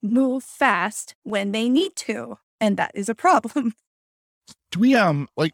[0.02, 3.74] move fast when they need to and that is a problem
[4.72, 5.52] Do we um like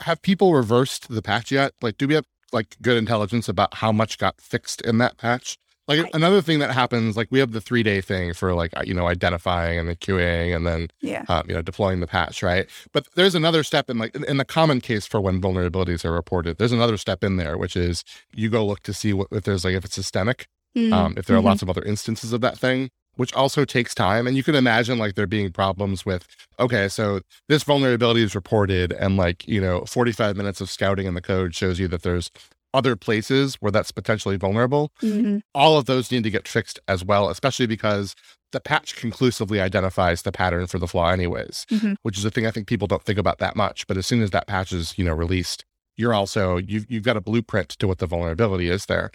[0.00, 1.72] have people reversed the patch yet?
[1.80, 5.56] Like, do we have like good intelligence about how much got fixed in that patch?
[5.88, 8.72] Like I- another thing that happens, like we have the three day thing for like
[8.84, 12.42] you know identifying and the QAing and then yeah um, you know deploying the patch,
[12.42, 12.68] right?
[12.92, 16.12] But there's another step in like in, in the common case for when vulnerabilities are
[16.12, 16.58] reported.
[16.58, 19.64] There's another step in there, which is you go look to see what if there's
[19.64, 20.46] like if it's systemic,
[20.92, 21.44] um, if there are Mhm.
[21.44, 24.26] lots of other instances of that thing, which also takes time.
[24.26, 26.26] And you can imagine like there being problems with,
[26.58, 31.14] okay, so this vulnerability is reported, and like, you know, 45 minutes of scouting in
[31.14, 32.30] the code shows you that there's
[32.76, 34.92] other places where that's potentially vulnerable.
[35.02, 35.40] Mhm.
[35.54, 38.14] All of those need to get fixed as well, especially because
[38.52, 41.96] the patch conclusively identifies the pattern for the flaw, anyways, Mhm.
[42.02, 43.86] which is a thing I think people don't think about that much.
[43.86, 45.64] But as soon as that patch is, you know, released,
[45.96, 49.10] you're also you've you've got a blueprint to what the vulnerability is there.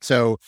[0.00, 0.38] So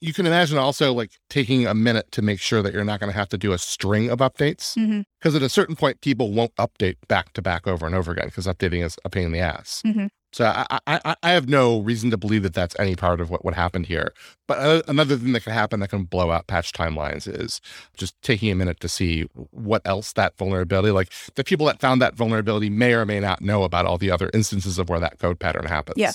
[0.00, 3.10] you can imagine also like taking a minute to make sure that you're not going
[3.12, 4.74] to have to do a string of updates
[5.20, 8.26] because at a certain point people won't update back to back over and over again
[8.26, 9.82] because updating is a pain in the ass.
[9.86, 10.10] Mhm.
[10.32, 13.44] So I, I I- have no reason to believe that that's any part of what
[13.44, 14.12] what happened here.
[14.46, 17.60] But uh, another thing that can happen that can blow out patch timelines is
[17.96, 22.00] just taking a minute to see what else that vulnerability like the people that found
[22.00, 25.18] that vulnerability may or may not know about all the other instances of where that
[25.18, 25.96] code pattern happens.
[25.98, 26.12] Yeah.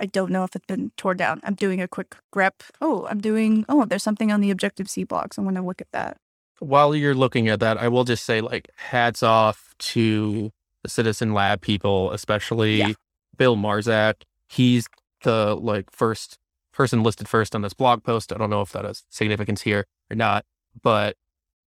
[0.00, 1.40] I don't know if it's been torn down.
[1.44, 2.52] I'm doing a quick grep.
[2.80, 3.64] Oh, I'm doing.
[3.68, 6.16] Oh, there's something on the Objective-See blog, so I'm going to look at that.
[6.60, 10.50] while you're looking at that, I will just say like hats off to
[10.82, 12.92] the Citizen Lab people, especially Yeah.
[13.36, 14.22] Bill Marczak.
[14.48, 14.86] He's
[15.22, 16.38] the like first
[16.72, 18.32] person listed first on this blog post.
[18.32, 20.44] I don't know if that has significance here or not,
[20.82, 21.16] but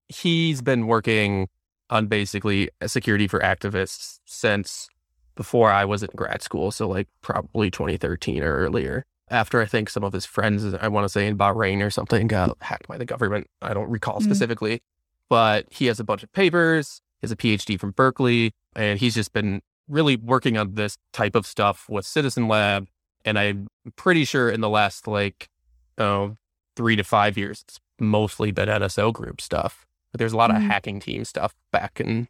[0.10, 1.50] he's been working
[1.90, 4.90] on basically security for activists since
[5.36, 6.72] before I was in grad school.
[6.72, 9.04] So like probably 2013 or earlier.
[9.30, 12.28] After I think some of his friends, I want to say in Bahrain or something,
[12.28, 13.48] got hacked by the government.
[13.62, 14.24] I don't recall Mm.
[14.24, 14.82] specifically,
[15.30, 17.02] but he has a bunch of papers.
[17.22, 21.36] He has a PhD from Berkeley, and he's just been really working on this type
[21.36, 22.88] of stuff with Citizen Lab.
[23.26, 25.50] And I'm pretty sure in the last like
[25.98, 26.36] oh,
[26.76, 29.86] three to five years, it's mostly been NSO group stuff.
[30.12, 30.58] But there's a lot Mhm.
[30.58, 32.28] of hacking team stuff back in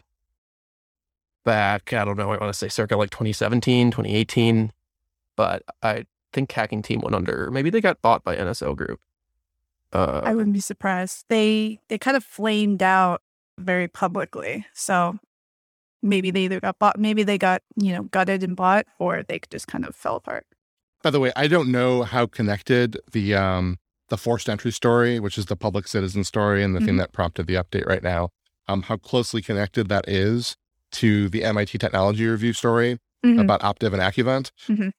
[1.43, 4.71] back, I don't know, I want to say circa like 2017, 2018.
[5.36, 7.49] But I think Hacking Team went under.
[7.51, 8.99] Maybe they got bought by NSO Group.
[9.91, 11.25] Uh, I wouldn't be surprised.
[11.29, 13.21] They they kind of flamed out
[13.60, 14.65] very publicly.
[14.73, 15.19] So
[16.01, 19.39] maybe they either got bought, maybe they got, you know, gutted and bought, or they
[19.49, 20.45] just kind of fell apart.
[21.03, 23.77] By the way, I don't know how connected the um
[24.10, 26.99] the forced entry story, which is the public citizen story and the thing Mhm.
[26.99, 28.29] that prompted the update right now,
[28.67, 30.56] um, how closely connected that is
[30.93, 33.41] to the MIT Technology Review story Mhm.
[33.41, 34.51] about Optiv and Accuvant.
[34.67, 34.91] Mhm.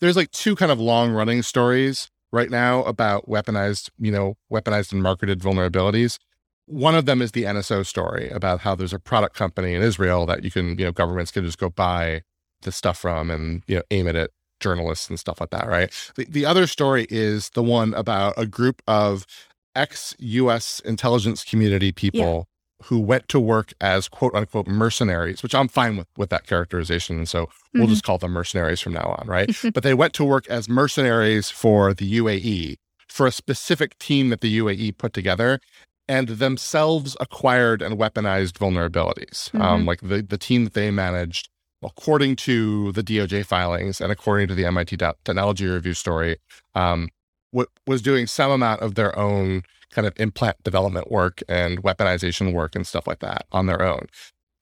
[0.00, 4.92] There's like two kind of long running stories right now about weaponized, you know, weaponized
[4.92, 6.18] and marketed vulnerabilities.
[6.66, 10.26] One of them is the NSO story about how there's a product company in Israel
[10.26, 12.22] that you can, you know, governments can just go buy
[12.62, 15.92] the stuff from and, you know, aim it at journalists and stuff like that, right?
[16.16, 19.24] The, the other story is the one about a group of
[19.74, 22.48] ex US intelligence community people
[22.84, 27.18] who went to work as quote unquote mercenaries, which I'm fine with with that characterization.
[27.18, 27.90] And so we'll Mhm.
[27.90, 29.48] just call them mercenaries from now on, right?
[29.74, 32.76] but they went to work as mercenaries for the UAE
[33.08, 35.58] for a specific team that the UAE put together
[36.08, 39.52] and themselves acquired and weaponized vulnerabilities.
[39.60, 41.48] Um, like the, the team that they managed,
[41.82, 46.36] according to the DOJ filings and according to the MIT Technology Review story,
[46.74, 47.08] um,
[47.86, 49.62] was doing some amount of their own
[49.96, 54.06] kind of implant development work and weaponization work and stuff like that on their own.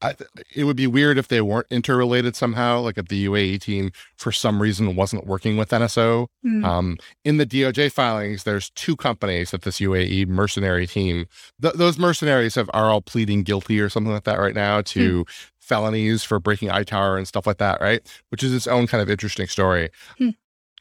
[0.00, 0.14] I,
[0.54, 4.30] it would be weird if they weren't interrelated somehow, like if the UAE team for
[4.32, 6.26] some reason wasn't working with NSO.
[6.46, 6.64] Mhm.
[6.64, 11.26] Um, in the DOJ filings, there's two companies that this UAE mercenary team,
[11.60, 15.24] th- those mercenaries have are all pleading guilty or something like that right now to
[15.58, 18.02] felonies for breaking ITAR and stuff like that, right?
[18.28, 19.88] Which is its own kind of interesting story.
[20.18, 20.30] Hmm.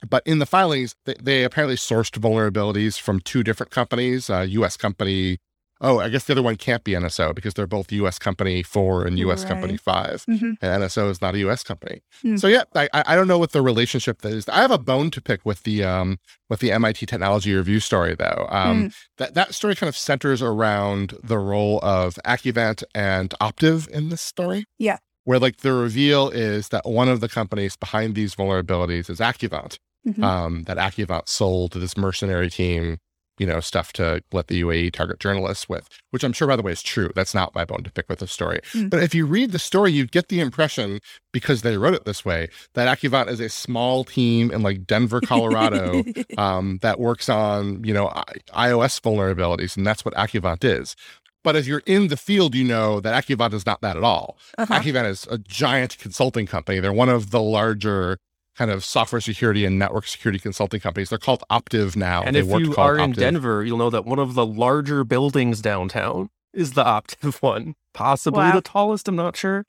[0.09, 4.77] But in the filings, they, they apparently sourced vulnerabilities from two different companies, a U.S.
[4.77, 5.37] company.
[5.81, 8.17] Oh, I guess the other one can't be NSO because they're both U.S.
[8.17, 9.43] company four and U.S.
[9.43, 9.81] company Right.
[9.81, 10.55] five Mhm.
[10.61, 11.61] and NSO is not a U.S.
[11.63, 12.01] company.
[12.21, 12.37] Hmm.
[12.37, 14.47] So yeah, I, I don't know what the relationship that is.
[14.47, 18.15] I have a bone to pick with the um with the MIT Technology Review story
[18.15, 18.47] though.
[18.49, 24.07] Um, that that story kind of centers around the role of Accuvant and Optiv in
[24.07, 24.63] this story.
[24.79, 24.99] Yeah.
[25.25, 29.79] Where like the reveal is that one of the companies behind these vulnerabilities is Accuvant.
[30.07, 30.23] Mhm.
[30.23, 32.97] Um, that Accuvant sold to this mercenary team,
[33.39, 36.61] you know, stuff to let the UAE target journalists with, which I'm sure, by the
[36.61, 37.09] way, is true.
[37.15, 38.59] That's not my bone to pick with the story.
[38.73, 38.89] Mm.
[38.89, 40.99] But if you read the story, you get the impression,
[41.31, 45.19] because they wrote it this way, that Accuvant is a small team in like Denver,
[45.21, 46.03] Colorado,
[46.37, 49.77] um, that works on, you know, I- iOS vulnerabilities.
[49.77, 50.95] And that's what Accuvant is.
[51.43, 54.37] But if you're in the field, you know that Accuvant is not that at all.
[54.57, 54.81] Uh-huh.
[54.85, 56.79] Is a giant consulting company.
[56.79, 58.17] They're one of the larger
[58.57, 61.09] kind of software security and network security consulting companies.
[61.09, 62.21] They're called Optiv now.
[62.23, 63.17] and they if you are in Optiv.
[63.17, 67.75] Denver, you'll know that one of the larger buildings downtown is the Optiv one.
[67.93, 68.53] Possibly Wow.
[68.55, 69.65] the tallest, I'm not sure.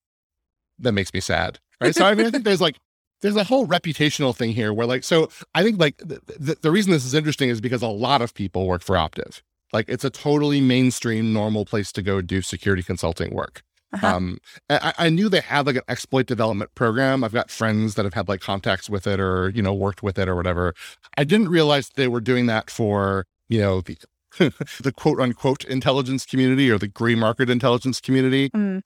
[0.78, 1.58] that makes me sad.
[1.80, 1.94] Right.
[1.94, 2.76] So I mean, I think there's like
[3.20, 6.70] there's a whole reputational thing here where like so I think like the, the, the
[6.70, 9.40] reason this is interesting is because a lot of people work for Optiv.
[9.72, 13.62] Like it's a totally mainstream, normal place to go do security consulting work.
[13.94, 14.16] Uh-huh.
[14.16, 14.38] Um,
[14.70, 17.24] I, I knew they had like an exploit development program.
[17.24, 20.18] I've got friends that have had like contacts with it or you know worked with
[20.18, 20.74] it or whatever.
[21.16, 23.96] I didn't realize they were doing that for you know the
[24.38, 28.82] the quote unquote intelligence community or the gray market intelligence community Mm.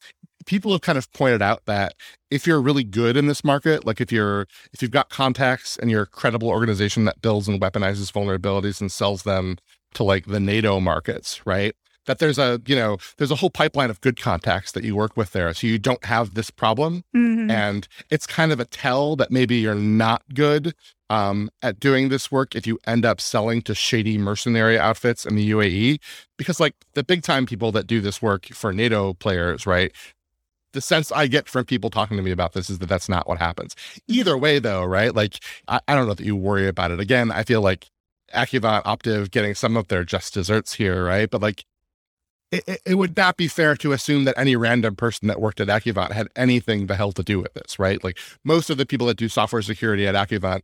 [0.47, 1.94] people have kind of pointed out that
[2.31, 5.90] if you're really good in this market, like if you're if you've got contacts and
[5.90, 9.57] you're a credible organization that builds and weaponizes vulnerabilities and sells them
[9.94, 11.75] to like the NATO markets, right?
[12.09, 15.16] That there's a you know there's a whole pipeline of good contacts that you work
[15.16, 17.51] with there, so you don't have this problem, Mhm.
[17.51, 20.75] and it's kind of a tell that maybe you're not good
[21.11, 25.37] um, at doing this work if you end up selling to shady mercenary outfits in
[25.37, 26.01] the UAE,
[26.37, 29.92] because like the big time people that do this work for NATO players, right?
[30.75, 33.27] the sense I get from people talking to me about this is that that's not
[33.27, 33.75] what happens.
[34.07, 35.14] Either way, though, right?
[35.14, 37.01] Like, I, I don't know that you worry about it.
[37.01, 37.87] Again, I feel like
[38.35, 41.29] Accuvant, Optiv getting some of their just desserts here, right?
[41.31, 41.64] But like,
[42.52, 45.68] it, it- would not be fair to assume that any random person that worked at
[45.68, 48.02] Accuvant had anything the hell to do with this, right?
[48.02, 50.62] Like, most of the people that do software security at Accuvant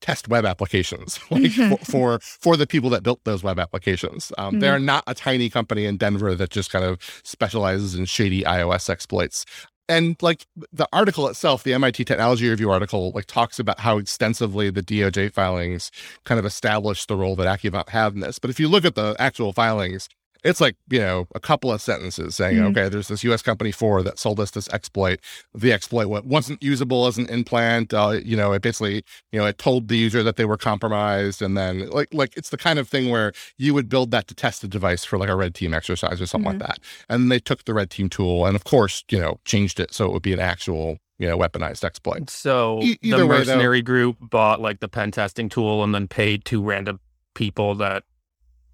[0.00, 4.32] test web applications like for, for for the people that built those web applications.
[4.36, 8.42] Um, they're not a tiny company in denver that just kind of specializes in shady
[8.42, 9.44] ios exploits.
[9.88, 14.70] And like the article itself the mit technology review article like talks about how extensively
[14.70, 15.92] the doj filings
[16.24, 18.40] kind of established the role that accuvant had in this.
[18.40, 20.08] But if you look at the actual filings
[20.44, 22.70] it's like you know a couple of sentences saying Mhm.
[22.70, 25.20] okay there's this us company four that sold us this exploit
[25.54, 29.46] the exploit wa- wasn't usable as an implant uh, you know it basically you know
[29.46, 32.78] it told the user that they were compromised and then like like it's the kind
[32.78, 35.54] of thing where you would build that to test the device for like a red
[35.54, 36.78] team exercise or something like that
[37.08, 40.06] and they took the red team tool and of course you know changed it so
[40.06, 42.28] it would be an actual you know, weaponized exploit.
[42.30, 45.94] So E- the either way, though- mercenary group bought like the pen testing tool and
[45.94, 46.98] then paid two random
[47.34, 48.02] people that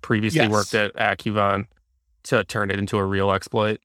[0.02, 0.50] previously Yes.
[0.50, 1.66] worked at Accuvant
[2.24, 3.80] to turn it into a real exploit.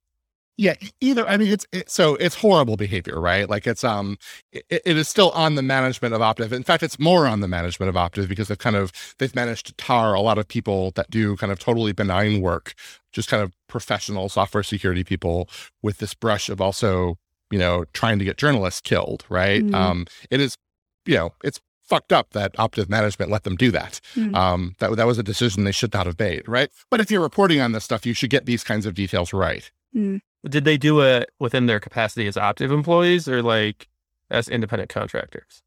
[0.56, 1.28] Yeah, either.
[1.28, 3.50] I mean, it's it, so it's horrible behavior, right?
[3.50, 4.20] Like it's um,
[4.52, 6.52] it, it is still on the management of Optiv.
[6.52, 9.66] In fact, it's more on the management of Optiv because they've kind of they've managed
[9.66, 12.76] to tar a lot of people that do kind of totally benign work,
[13.12, 15.50] just kind of professional software security people
[15.82, 17.18] with this brush of also
[17.50, 19.64] you know trying to get journalists killed, right?
[19.64, 19.74] Mhm.
[19.74, 20.56] Um, it is,
[21.08, 21.60] you know, it's
[21.94, 24.00] fucked up that Optiv management let them do that.
[24.16, 24.36] Mhm.
[24.36, 26.70] Um, that that was a decision they should not have made, right?
[26.90, 29.70] But if you're reporting on this stuff, you should get these kinds of details right.
[29.94, 33.88] Did they do it within their capacity as Optiv employees or like
[34.32, 35.62] as independent contractors?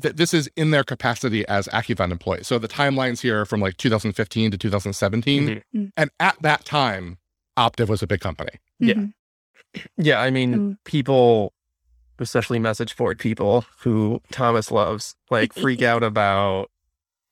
[0.00, 2.46] th- this is in their capacity as Accuvant employees.
[2.46, 5.48] So the timelines here are from like 2015 to 2017.
[5.48, 5.62] Mhm.
[5.74, 5.90] Mm.
[5.96, 7.18] And at that time,
[7.58, 8.52] Optiv was a big company.
[8.78, 8.94] Yeah.
[8.94, 9.12] Mhm.
[9.96, 10.76] Yeah, I mean, Mm.
[10.84, 11.52] people,
[12.20, 16.70] especially message board people who Thomas loves, like freak out about,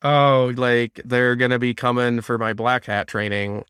[0.03, 3.65] oh, like they're gonna be coming for my black hat training.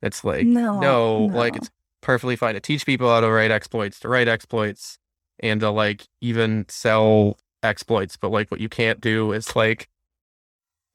[0.00, 1.70] It's like No, no, like it's
[2.00, 4.98] perfectly fine to teach people how to write exploits, to write exploits,
[5.40, 8.16] and to like even sell exploits.
[8.16, 9.88] But like what you can't do is like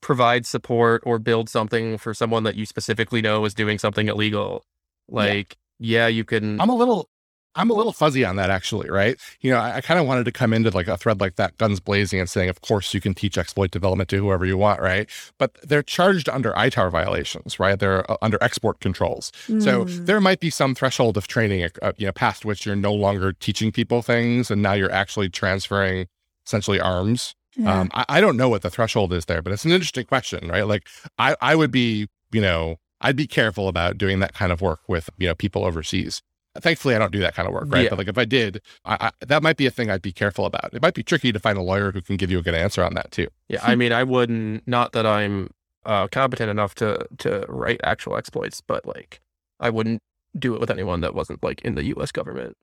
[0.01, 4.63] provide support or build something for someone that you specifically know is doing something illegal.
[5.09, 6.59] Like, yeah, you can.
[6.59, 7.09] I'm a little
[7.57, 9.17] I'm a little fuzzy on that actually, right?
[9.41, 11.57] You know, I, I kind of wanted to come into like a thread like that,
[11.57, 14.79] guns blazing, and saying, of course, you can teach exploit development to whoever you want,
[14.79, 15.09] right?
[15.37, 17.77] But they're charged under ITAR violations, right?
[17.77, 19.31] They're uh, under export controls.
[19.47, 20.05] So Mm.
[20.05, 23.33] there might be some threshold of training, uh, you know, past which you're no longer
[23.33, 26.07] teaching people things, and now you're actually transferring
[26.45, 27.33] essentially arms.
[27.55, 27.79] Yeah.
[27.81, 30.47] Um, I, I don't know what the threshold is there, but it's an interesting question,
[30.47, 30.67] right?
[30.67, 30.87] Like,
[31.17, 34.81] I, I would be, you know, I'd be careful about doing that kind of work
[34.87, 36.21] with, you know, people overseas.
[36.59, 37.83] Thankfully, I don't do that kind of work, right?
[37.83, 37.89] Yeah.
[37.89, 40.45] But like, if I did, I, I, that might be a thing I'd be careful
[40.45, 40.73] about.
[40.73, 42.83] It might be tricky to find a lawyer who can give you a good answer
[42.83, 43.27] on that too.
[43.47, 44.67] Yeah, I mean, I wouldn't.
[44.67, 45.51] Not that I'm
[45.85, 49.21] uh, competent enough to to write actual exploits, but like,
[49.59, 50.01] I wouldn't
[50.37, 52.11] do it with anyone that wasn't like in the U.S.
[52.11, 52.55] government.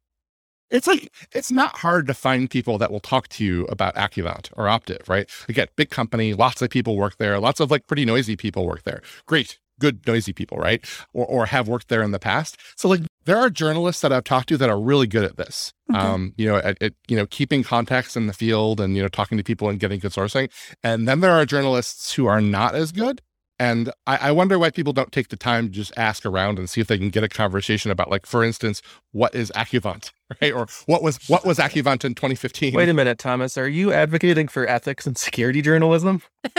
[0.70, 4.50] It's like it's not hard to find people that will talk to you about Accuvant
[4.56, 5.28] or Optiv, right?
[5.48, 8.82] Again, big company, lots of people work there, lots of like pretty noisy people work
[8.82, 9.02] there.
[9.26, 10.84] Great, good noisy people, right?
[11.12, 12.56] Or or have worked there in the past.
[12.76, 15.72] So like there are journalists that I've talked to that are really good at this.
[15.90, 15.98] Okay.
[15.98, 19.08] Um, you know, at, at you know keeping contacts in the field and you know
[19.08, 20.50] talking to people and getting good sourcing.
[20.82, 23.20] And then there are journalists who are not as good.
[23.58, 26.68] And I, I wonder why people don't take the time to just ask around and
[26.68, 30.10] see if they can get a conversation about, like, for instance, what is Accuvant,
[30.42, 30.52] right?
[30.52, 32.74] Or what was what was Accuvant in 2015?
[32.74, 33.56] Wait a minute, Thomas.
[33.56, 36.22] Are you advocating for ethics and security journalism?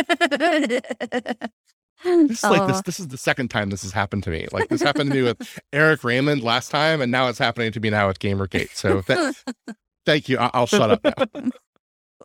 [2.04, 2.82] This is like this.
[2.82, 4.48] This is the second time this has happened to me.
[4.52, 7.80] Like this happened to me with Eric Raymond last time, and now it's happening to
[7.80, 8.72] me now with GamerGate.
[8.76, 9.36] So th-
[10.06, 10.38] thank you.
[10.38, 11.50] I- I'll shut up now.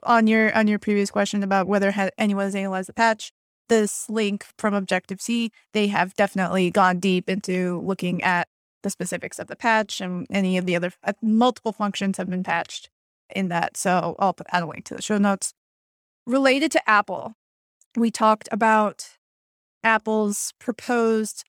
[0.02, 3.32] on your on your previous question about whether ha- anyone has analyzed the patch,
[3.68, 8.48] this link from Objective-See, they have definitely gone deep into looking at
[8.82, 12.42] the specifics of the patch and any of the other uh, multiple functions have been
[12.42, 12.88] patched
[13.34, 13.76] in that.
[13.76, 15.52] So I'll put add a link to the show notes.
[16.26, 17.34] Related to Apple,
[17.96, 19.10] we talked about
[19.82, 21.44] Apple's proposed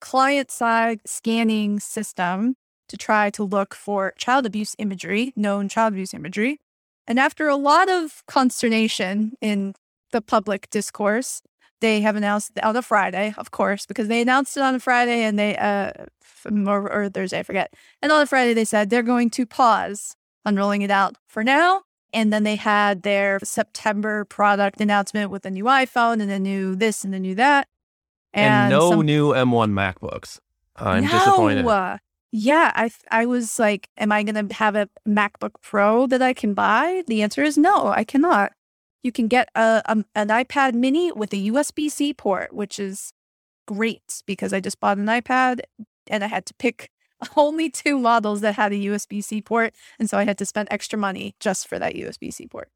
[0.00, 2.56] client side scanning system
[2.88, 6.60] to try to look for child abuse imagery, known child abuse imagery.
[7.06, 9.74] And after a lot of consternation in
[10.12, 11.42] the public discourse,
[11.80, 15.22] they have announced on a Friday, of course, because they announced it on a Friday
[15.22, 15.92] and they, uh,
[16.46, 17.74] or, or Thursday, I forget.
[18.00, 21.44] And on a Friday, they said they're going to pause on rolling it out for
[21.44, 21.82] now.
[22.12, 26.74] And then they had their September product announcement with a new iPhone and a new
[26.76, 27.68] this and a new that.
[28.36, 30.38] And, no some- new M1 MacBooks.
[30.76, 31.10] I'm no.
[31.10, 31.64] disappointed.
[32.32, 36.34] Yeah, I I was like, am I going to have a MacBook Pro that I
[36.34, 37.02] can buy?
[37.06, 38.52] The answer is no, I cannot.
[39.02, 43.12] You can get a, um an iPad Mini with a USB C port, which is
[43.66, 45.60] great because I just bought an iPad
[46.08, 46.90] and I had to pick
[47.36, 50.68] only two models that had a USB C port, and so I had to spend
[50.70, 52.68] extra money just for that USB C port.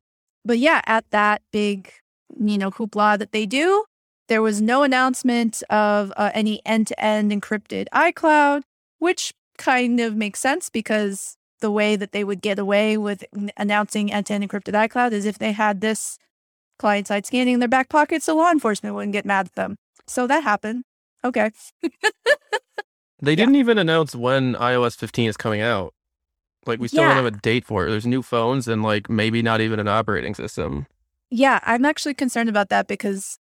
[0.44, 1.92] But yeah, at that big,
[2.38, 3.84] you know, hoopla that they do,
[4.30, 8.62] there was no announcement of uh, any end-to-end encrypted iCloud,
[9.00, 13.24] which kind of makes sense because the way that they would get away with
[13.56, 16.16] announcing end-to-end encrypted iCloud is if they had this
[16.78, 19.76] client-side scanning in their back pocket, so law enforcement wouldn't get mad at them.
[20.06, 20.84] So that happened.
[21.24, 21.50] Okay.
[23.22, 25.92] They didn't even announce when iOS 15 is coming out.
[26.66, 27.90] Like we still don't have a date for it.
[27.90, 30.86] There's new phones and like maybe not even an operating system.
[31.30, 33.38] Yeah, I'm actually concerned about that because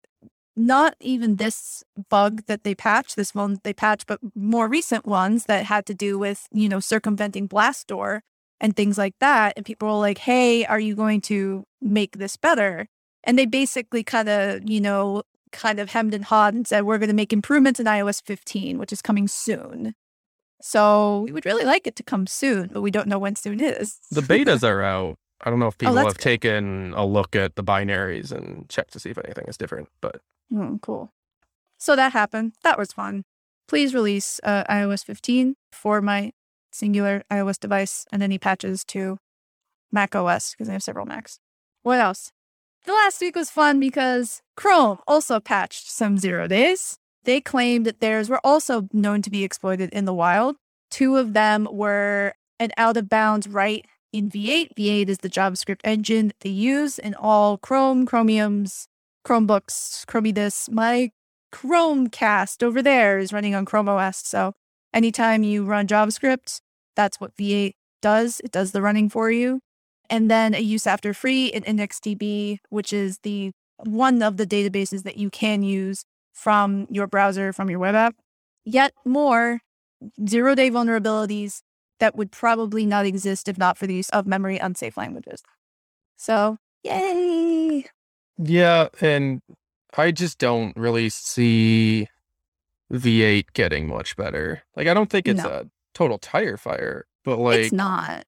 [0.56, 5.45] not even this bug that they patched, this one they patched, but more recent ones
[5.45, 8.22] that had to do with, you know, circumventing Blastdoor
[8.60, 9.54] and things like that.
[9.56, 12.88] And people were like, hey, are you going to make this better?
[13.24, 16.97] And they basically kind of, you know, kind of hemmed and hawed and said, we're
[16.97, 19.93] going to make improvements in iOS 15, which is coming soon.
[20.62, 23.60] So we would really like it to come soon, but we don't know when soon
[23.60, 23.99] is.
[24.12, 25.18] The betas are out.
[25.41, 26.24] I don't know if oh, people that's have good.
[26.24, 29.89] taken a look at the binaries and checked to see if anything is different.
[29.99, 31.12] But Hmm, cool.
[31.78, 32.54] So that happened.
[32.64, 33.24] That was fun.
[33.68, 36.32] Please release uh, iOS 15 for my
[36.72, 39.18] singular iOS device and any patches to
[39.91, 41.39] Mac OS because I have several Macs.
[41.84, 42.32] What else?
[42.86, 46.98] The last week was fun because Chrome also patched some zero days.
[47.24, 50.58] They claimed that theirs were also known to be exploited in the wild.
[50.91, 54.74] Two of them were an out of bounds write in V8.
[54.78, 58.88] V8 is the JavaScript engine that they use in all Chrome, Chromiums,
[59.26, 60.69] Chromebooks, Chromedis.
[60.71, 61.11] My
[61.53, 64.17] Chromecast over there is running on Chrome OS.
[64.17, 64.53] So
[64.93, 66.59] anytime you run JavaScript,
[66.95, 68.41] that's what V8 does.
[68.43, 69.59] It does the running for you.
[70.09, 73.51] And then a use after free in IndexedDB, which is the
[73.86, 76.03] one of the databases that you can use
[76.34, 78.15] from your browser, from your web app.
[78.65, 79.59] Yet more
[80.28, 81.61] zero day vulnerabilities
[81.99, 85.41] that would probably not exist if not for the use of memory unsafe languages.
[86.17, 87.86] So, yay!
[88.38, 89.42] Yeah, and
[89.98, 92.08] I just don't really see
[92.92, 94.64] V8 getting much better.
[94.76, 95.50] Like, I don't think it's No.
[95.50, 98.26] a total tire fire, but like, it's not.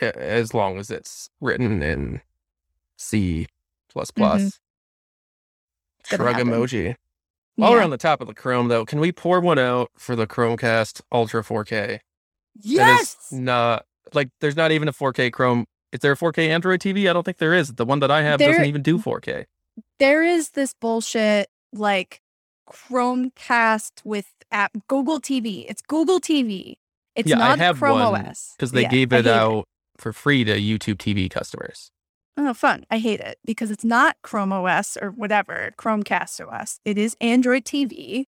[0.00, 2.20] as long as it's written in
[2.96, 3.46] C
[3.88, 4.60] plus plus.
[6.04, 6.94] Shrug emoji.
[7.56, 10.14] While we're on the top of the Chrome, though, can we pour one out for
[10.14, 12.00] the Chromecast Ultra 4K?
[12.62, 13.16] Yes!
[13.32, 13.84] not
[14.14, 15.66] like there's not even a 4K Chrome.
[15.92, 17.08] Is there a 4K Android TV?
[17.08, 17.74] I don't think there is.
[17.74, 19.46] The one that I have There- doesn't even do 4K.
[19.98, 22.20] there is this bullshit like
[22.70, 25.64] Chromecast with app Google TV.
[25.68, 26.74] It's Google TV.
[27.14, 30.12] It's Yeah, I not have Chrome one OS because they Yeah, gave it out for
[30.12, 31.90] free to YouTube TV customers.
[32.38, 32.84] Oh, fun!
[32.90, 36.80] I hate it because it's not Chrome OS or whatever Chromecast OS.
[36.84, 38.24] It is Android TV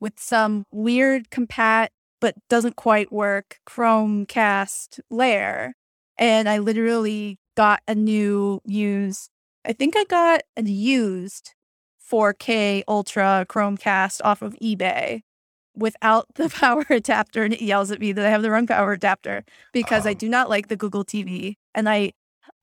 [0.00, 1.88] with some weird compat
[2.20, 5.74] but doesn't quite work Chromecast layer.
[6.18, 9.30] And I literally got a new used.
[9.64, 11.54] I think I got a used
[12.10, 15.20] 4K Ultra Chromecast off of eBay
[15.74, 18.92] without the power adapter, and it yells at me that I have the wrong power
[18.92, 20.16] adapter because I Um.
[20.18, 22.12] do not like the Google TV, and I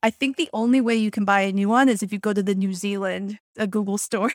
[0.02, 2.32] I think the only way you can buy a new one is if you go
[2.32, 4.32] to the New Zealand a Google store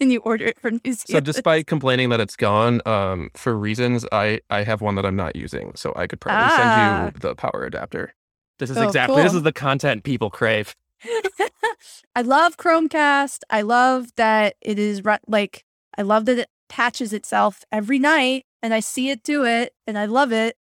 [0.00, 1.08] and you order it from New Zealand.
[1.08, 5.16] So despite complaining that it's gone, um, for reasons, I I have one that I'm
[5.16, 6.56] not using, so I could probably Ah.
[6.56, 8.14] send you the power adapter.
[8.58, 10.74] This is Oh, exactly this is the content people crave.
[12.16, 13.40] I love Chromecast.
[13.50, 15.64] I love that it is ru- like
[15.98, 19.98] I love that it patches itself every night and I see it do it and
[19.98, 20.56] I love it.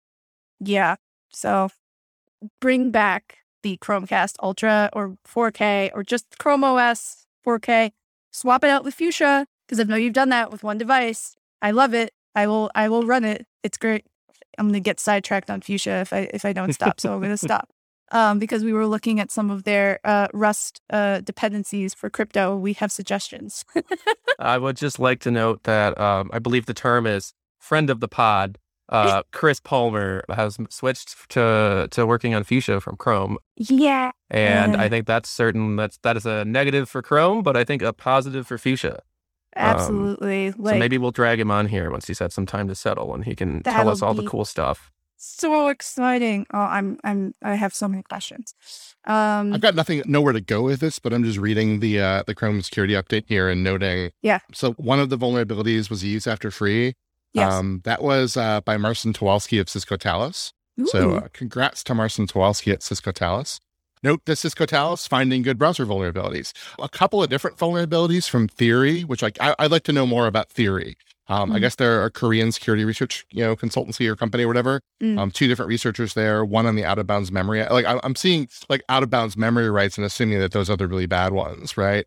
[0.61, 0.97] Yeah.
[1.31, 1.70] So
[2.61, 7.91] bring back the Chromecast Ultra or 4K or just Chrome OS 4K.
[8.31, 11.35] Swap it out with Fuchsia because I know you've done that with one device.
[11.62, 12.12] I love it.
[12.35, 13.47] I will I will run it.
[13.62, 14.05] It's great.
[14.59, 17.01] I'm gonna get sidetracked on Fuchsia if I if I don't stop.
[17.01, 17.68] So I'm gonna stop.
[18.11, 22.57] Um, because we were looking at some of their uh, Rust uh, dependencies for crypto.
[22.57, 23.66] We have suggestions.
[24.39, 28.01] I would just like to note that um, I believe the term is friend of
[28.01, 28.57] the pod.
[28.89, 34.12] Uh, Chris Palmer has switched to to working on Fuchsia from Chrome, yeah.
[34.30, 34.80] and Uh.
[34.80, 35.76] I think that's certain.
[35.76, 39.01] That's that is a negative for Chrome, but I think a positive for Fuchsia.
[39.57, 40.53] Absolutely.
[40.57, 43.14] like so maybe we'll drag him on here once he's had some time to settle,
[43.14, 44.91] and he can tell us all the cool stuff.
[45.16, 46.47] so exciting.
[46.55, 48.55] Oh, I'm I'm I have so many questions.
[49.05, 52.22] Um I've got nothing, nowhere to go with this, but I'm just reading the uh,
[52.26, 54.12] the Chrome security update here and noting.
[54.22, 54.39] Yeah.
[54.55, 56.95] So one of the vulnerabilities was use after free.
[57.35, 57.53] Yes.
[57.53, 60.53] Um, that was uh, by Marcin Towalski of Cisco Talos.
[60.87, 63.59] So uh, congrats to Marcin Towalski at Cisco Talos.
[64.05, 66.53] Note that Cisco Talos finding good browser vulnerabilities.
[66.81, 70.29] A couple of different vulnerabilities from Theori, which like I, I'd like to know more
[70.29, 70.95] about Theori.
[71.31, 71.61] Um, I Mhm.
[71.61, 74.81] guess they're a Korean security research, you know, consultancy or company or whatever.
[75.03, 75.18] Mm.
[75.18, 76.43] Um, two different researchers there.
[76.45, 77.62] One on the out of bounds memory.
[77.68, 80.76] Like I, I'm seeing like out of bounds memory rights and assuming that those are
[80.76, 82.07] the really bad ones, right?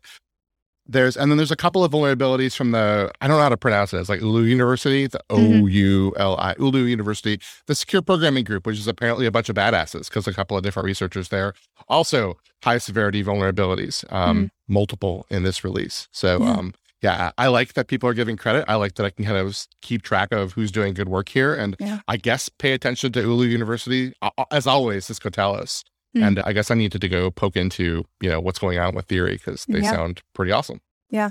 [0.86, 3.56] There's and then there's a couple of vulnerabilities from the I don't know how to
[3.56, 3.98] pronounce it.
[3.98, 5.62] It's like Ulu University, the Mhm.
[5.62, 9.48] O U L I Ulu University, the Secure Programming Group, which is apparently a bunch
[9.48, 11.54] of badasses because a couple of different researchers there.
[11.88, 16.08] Also high severity vulnerabilities, um, multiple in this release.
[16.12, 16.50] So Yeah.
[16.50, 18.64] um, yeah, I like that people are giving credit.
[18.68, 21.54] I like that I can kind of keep track of who's doing good work here,
[21.54, 22.00] and Yeah.
[22.08, 24.12] I guess pay attention to Ulu University
[24.50, 25.06] as always.
[25.06, 25.82] Cisco Talos.
[26.16, 26.26] Mm.
[26.26, 29.08] And I guess I needed to go poke into, you know, what's going on with
[29.08, 29.90] Theori because they Yeah.
[29.92, 30.80] sound pretty awesome.
[31.10, 31.30] Yeah.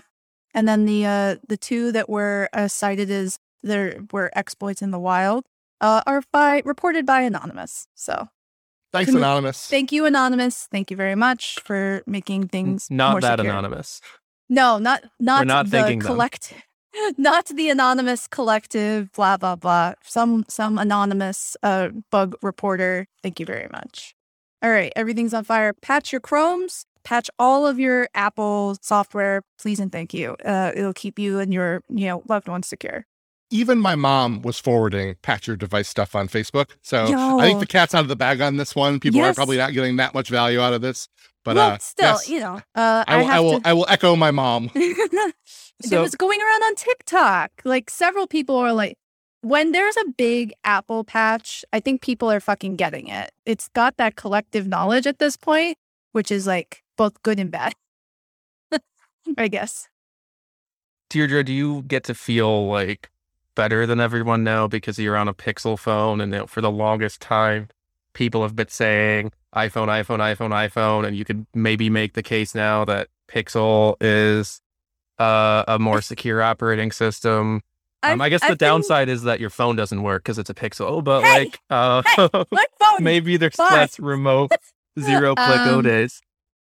[0.53, 4.91] And then the uh, the two that were uh, cited as there were exploits in
[4.91, 5.45] the wild
[5.81, 7.87] uh, are by reported by anonymous.
[7.95, 8.27] So
[8.91, 9.67] Thanks, Can Anonymous.
[9.67, 10.67] thank you, anonymous.
[10.69, 13.53] Thank you very much for making things Not more that secure.
[13.53, 14.01] anonymous.
[14.49, 16.57] No, not not, not the collective.
[16.93, 17.13] them.
[17.17, 19.09] not the anonymous collective.
[19.13, 19.93] Blah blah blah.
[20.03, 23.07] Some some anonymous uh, bug reporter.
[23.23, 24.13] Thank you very much.
[24.63, 25.73] All right, everything's on fire.
[25.73, 26.85] Patch your Chromes.
[27.03, 30.35] Patch all of your Apple software, please and thank you.
[30.45, 33.05] Uh, it'll keep you and your you know loved ones secure.
[33.49, 36.69] Even my mom was forwarding patch your device stuff on Facebook.
[36.83, 37.07] So
[37.39, 38.99] I think the cat's out of the bag on this one.
[38.99, 41.09] People are probably not getting that much value out of this.
[41.43, 43.85] But well, uh, still, yes, you know, uh, I will, I, will, to- I will
[43.89, 44.69] echo my mom.
[44.75, 45.35] it
[45.91, 47.51] was going around on TikTok.
[47.65, 48.97] Like several people are like,
[49.41, 53.31] when there's a big Apple patch, I think people are fucking getting it.
[53.45, 55.77] It's got that collective knowledge at this point,
[56.11, 57.73] which is like both good and bad.
[59.37, 59.87] I guess.
[61.09, 63.09] Deirdre, do you get to feel like
[63.55, 67.67] better than everyone now because you're on a Pixel phone and for the longest time
[68.13, 72.55] people have been saying iPhone, iPhone, iPhone, iPhone, and you could maybe make the case
[72.55, 74.61] now that Pixel is
[75.19, 77.61] uh, a more secure operating system.
[78.03, 80.49] Um, I guess the I've been- downside is that your phone doesn't work because it's
[80.49, 81.39] a Pixel, but Hey!
[81.45, 82.45] like uh, phone
[82.99, 83.73] maybe there's Fine.
[83.73, 84.51] less remote
[84.99, 86.21] zero click O Um, days.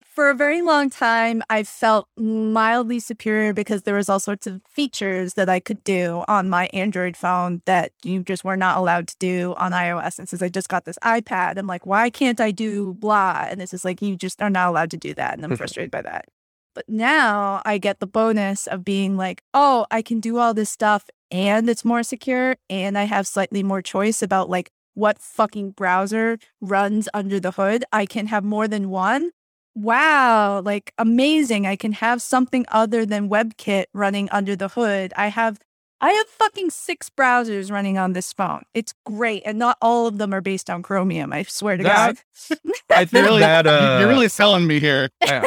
[0.04, 4.60] for a very long time, I felt mildly superior because there was all sorts of
[4.68, 9.06] features that I could do on my Android phone that you just were not allowed
[9.08, 10.18] to do on iOS.
[10.18, 13.46] And since I just got this iPad, I'm like, why can't I do blah?
[13.48, 15.34] And this is like, you just are not allowed to do that.
[15.34, 16.26] And I'm frustrated by that.
[16.74, 20.70] But now I get the bonus of being like, oh, I can do all this
[20.70, 25.70] stuff and it's more secure and I have slightly more choice about like what fucking
[25.72, 27.84] browser runs under the hood.
[27.92, 29.30] I can have more than one
[29.76, 31.64] wow, like amazing.
[31.66, 35.12] I can have something other than WebKit running under the hood.
[35.16, 35.58] I have
[36.02, 38.62] I have fucking six browsers running on this phone.
[38.74, 39.42] It's great.
[39.46, 42.16] And not all of them are based on Chromium, I swear to That-
[42.50, 42.58] God.
[42.90, 43.40] I think Really?
[43.40, 45.08] that uh, You're really selling me here.
[45.24, 45.44] yeah.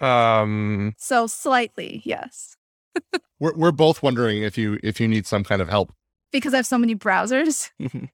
[0.00, 2.56] um so slightly, yes.
[3.40, 5.92] We're, we're both wondering if you if you need some kind of help.
[6.30, 7.70] Because I have so many browsers.
[7.80, 8.04] Mm-hmm.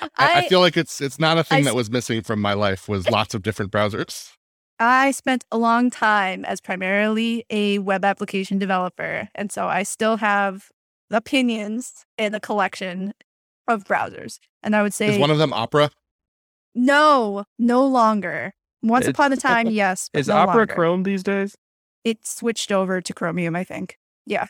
[0.00, 2.40] I, I I, feel like it's it's not a thing I that was missing from
[2.40, 4.32] my life was lots of different browsers.
[4.80, 9.28] I spent a long time as primarily a web application developer.
[9.34, 10.70] And so I still have
[11.10, 13.12] opinions in a collection
[13.68, 14.38] of browsers.
[14.62, 15.90] And I would say Is one of them Opera?
[16.74, 18.54] No, no longer.
[18.82, 20.08] Once It- upon a time, yes.
[20.10, 20.74] but is no Opera longer.
[20.74, 21.56] Chrome these days?
[22.02, 23.98] It switched over to Chromium, I think.
[24.26, 24.46] Yeah.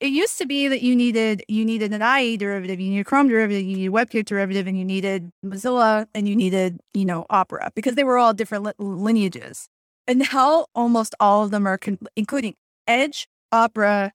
[0.00, 3.28] It used to be that you needed you needed an IE derivative, you needed Chrome
[3.28, 7.70] derivative, you needed WebKit derivative, and you needed Mozilla, and you needed you know Opera
[7.74, 9.68] because they were all different li- lineages.
[10.06, 12.54] And now almost all of them are, con- including
[12.86, 14.12] Edge, Opera,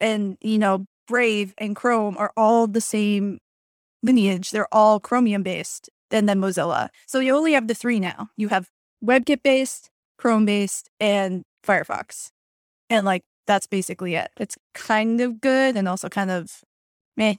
[0.00, 3.38] and you know Brave and Chrome, are all the same
[4.02, 4.50] lineage.
[4.50, 6.88] They're all Chromium based, and then Mozilla.
[7.06, 8.30] So you only have the three now.
[8.36, 8.68] You have
[9.04, 9.88] WebKit based,
[10.18, 12.30] Chrome based, and Firefox.
[12.90, 14.30] And like that's basically it.
[14.36, 16.62] It's kind of good and also kind of
[17.16, 17.34] meh.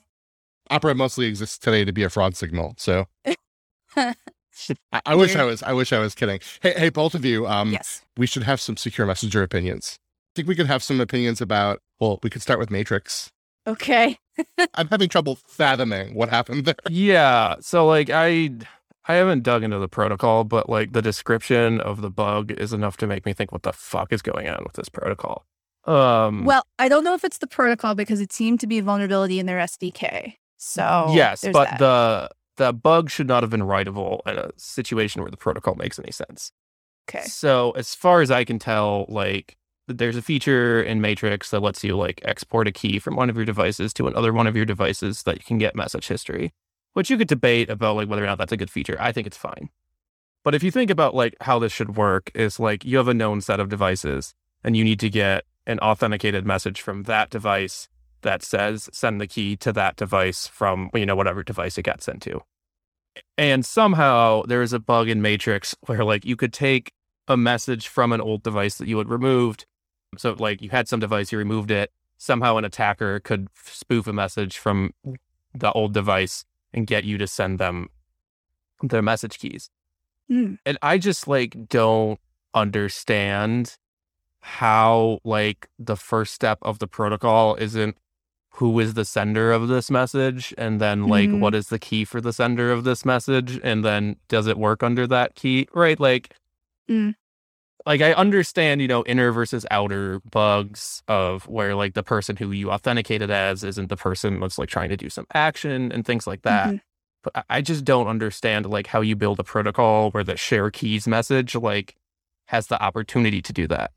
[0.69, 2.73] Opera mostly exists today to be a fraud signal.
[2.77, 3.05] So
[3.95, 4.15] I,
[5.05, 6.41] I wish I was I wish I was kidding.
[6.61, 7.47] Hey, hey, both of you.
[7.47, 8.03] Um, yes.
[8.17, 9.97] we should have some secure messenger opinions.
[9.99, 11.79] I think we could have some opinions about.
[11.99, 13.31] Well, we could start with Matrix.
[13.67, 14.17] Okay.
[14.73, 16.75] I'm having trouble fathoming what happened there.
[16.89, 17.55] Yeah.
[17.61, 18.51] So like I
[19.07, 22.97] I haven't dug into the protocol, but like the description of the bug is enough
[22.97, 25.45] to make me think what the fuck is going on with this protocol.
[25.89, 28.83] Um Well, I don't know if it's the protocol because it seemed to be a
[28.83, 30.35] vulnerability in their SDK.
[30.57, 31.79] So yes, but that.
[31.79, 35.97] the the bug should not have been writable in a situation where the protocol makes
[35.97, 36.51] any sense.
[37.09, 37.23] okay.
[37.23, 39.55] So as far as I can tell, like
[39.87, 43.35] there's a feature in Matrix that lets you like export a key from one of
[43.35, 46.51] your devices to another one of your devices that you can get message history,
[46.93, 48.97] which you could debate about like whether or not that's a good feature.
[48.99, 49.69] I think it's fine.
[50.43, 53.13] But if you think about like how this should work is like you have a
[53.13, 54.33] known set of devices
[54.63, 57.87] and you need to get an authenticated message from that device
[58.21, 62.01] that says send the key to that device from you know whatever device it got
[62.01, 62.41] sent to.
[63.37, 66.91] And somehow there is a bug in Matrix where like you could take
[67.27, 69.65] a message from an old device that you had removed.
[70.17, 71.91] So like you had some device, you removed it.
[72.17, 74.91] Somehow an attacker could spoof a message from
[75.53, 76.43] the old device
[76.73, 77.87] and get you to send them
[78.81, 79.69] their message keys.
[80.27, 80.55] Hmm.
[80.65, 82.19] And I just like don't
[82.53, 83.77] understand
[84.41, 87.97] how like the first step of the protocol isn't
[88.53, 91.39] who is the sender of this message and then like Mhm.
[91.39, 94.81] what is the key for the sender of this message and then does it work
[94.83, 96.33] under that key right like
[96.89, 97.13] Mm.
[97.85, 102.51] like I understand, you know, inner versus outer bugs of where like the person who
[102.51, 106.25] you authenticated as isn't the person that's like trying to do some action and things
[106.27, 106.67] like that.
[106.69, 106.81] Mhm.
[107.23, 110.71] But I- I just don't understand like how you build a protocol where the share
[110.71, 111.95] keys message like
[112.47, 113.91] has the opportunity to do that.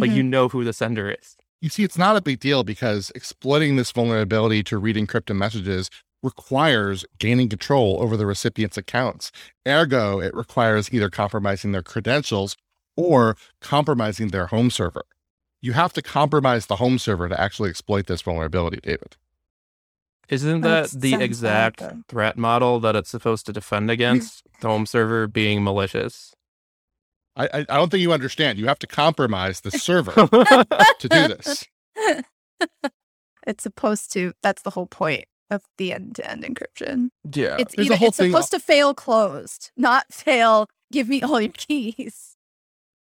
[0.00, 0.16] Like Mhm.
[0.16, 1.36] you know who the sender is.
[1.60, 5.88] You see, it's not a big deal because exploiting this vulnerability to read encrypted messages
[6.22, 9.30] requires gaining control over the recipient's accounts.
[9.66, 12.56] Ergo, it requires either compromising their credentials
[12.96, 15.04] or compromising their home server.
[15.62, 19.16] You have to compromise the home server to actually exploit this vulnerability, David.
[20.28, 22.02] Isn't That that the sounds bad, exact though.
[22.08, 24.42] threat model that it's supposed to defend against?
[24.60, 26.32] the home server being malicious.
[27.36, 28.58] I, I, I don't think you understand.
[28.58, 30.12] You have to compromise the server
[30.98, 31.64] to do this.
[33.46, 34.32] it's supposed to.
[34.42, 37.10] That's the whole point of the end-to-end encryption.
[37.34, 37.56] yeah.
[37.58, 40.68] It's there's a either, whole it's thing- supposed to fail closed, not fail.
[40.92, 42.33] Give me all your keys.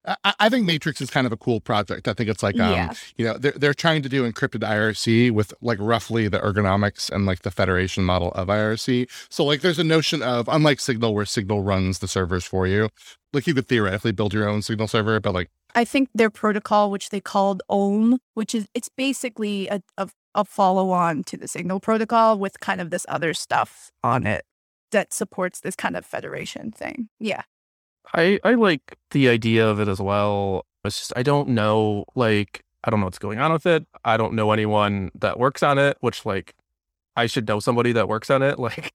[0.05, 2.07] I, I think Matrix is kind of a cool project.
[2.07, 2.93] I think it's like, um, Yeah.
[3.17, 7.25] you know, they're, they're trying to do encrypted IRC with like roughly the ergonomics and
[7.25, 9.07] like the federation model of IRC.
[9.29, 12.89] So like there's a notion of, unlike Signal, where Signal runs the servers for you,
[13.33, 16.91] like you could theoretically build your own Signal server, but like, I think their protocol,
[16.91, 21.79] which they called Olm, which is it's basically a, a, a follow-on to the Signal
[21.79, 24.43] protocol with kind of this other stuff on it
[24.91, 27.07] that supports this kind of federation thing.
[27.19, 27.43] Yeah.
[28.13, 30.65] I, I like the idea of it as well.
[30.83, 33.85] It's just I don't know like I don't know what's going on with it.
[34.03, 36.55] I don't know anyone that works on it, which like
[37.15, 38.57] I should know somebody that works on it.
[38.69, 38.93] Like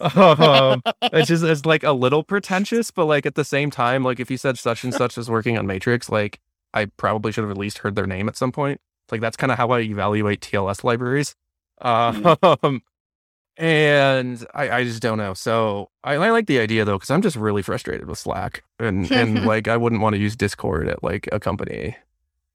[0.00, 4.20] um, it's just it's like a little pretentious, but like at the same time, like
[4.20, 6.38] if you said such and such is working on Matrix, like
[6.74, 8.80] I probably should have at least heard their name at some point.
[9.10, 11.34] Like that's kind of how I evaluate TLS libraries.
[11.80, 12.82] Um,
[13.60, 15.34] and I, I just don't know.
[15.34, 19.10] So I, I like the idea though, because I'm just really frustrated with Slack, and
[19.12, 21.96] and like I wouldn't want to use Discord at like a company,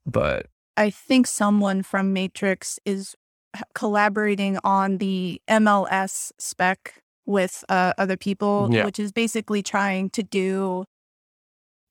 [0.06, 3.16] but I think someone from Matrix is
[3.74, 6.96] collaborating on the MLS spec
[7.26, 8.84] with uh, other people, Yeah.
[8.86, 10.84] which is basically trying to do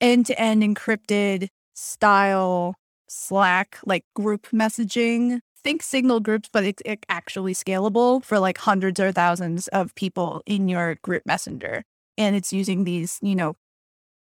[0.00, 2.74] end to end encrypted style
[3.08, 5.40] Slack, like group messaging.
[5.64, 10.42] Think signal groups, but it's it actually scalable for like hundreds or thousands of people
[10.44, 11.84] in your group messenger.
[12.18, 13.56] And it's using these, you know,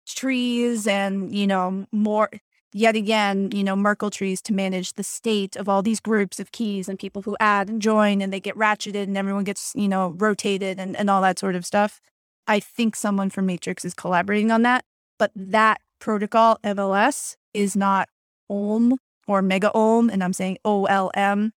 [0.07, 2.29] trees and, you know, more
[2.73, 6.51] yet again, you know, Merkle trees to manage the state of all these groups of
[6.51, 9.87] keys and people who add and join and they get ratcheted and everyone gets, you
[9.87, 12.01] know, rotated and, and all that sort of stuff.
[12.47, 14.85] I think someone from Matrix is collaborating on that,
[15.19, 18.09] but that protocol, MLS, is not
[18.49, 18.97] Olm
[19.27, 21.51] or Megolm, and I'm saying OLM.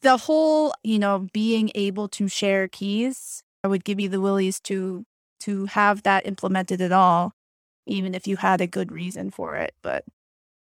[0.00, 4.60] The whole, you know, being able to share keys, I would give you the willies
[4.60, 5.04] to
[5.40, 7.34] to have that implemented at all,
[7.86, 9.74] even if you had a good reason for it.
[9.82, 10.04] But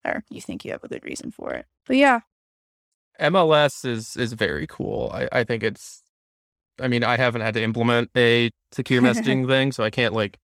[0.04, 1.66] or you think you have a good reason for it.
[1.86, 2.20] But yeah,
[3.20, 5.10] MLS is is very cool.
[5.12, 6.02] I, I think it's
[6.80, 10.38] I mean, I haven't had to implement a secure messaging thing, so I can't like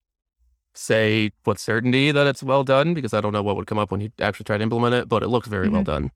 [0.75, 3.91] say with certainty that it's well done because I don't know what would come up
[3.91, 5.87] when you actually try to implement it, but it looks very well Mhm.
[5.87, 6.11] done.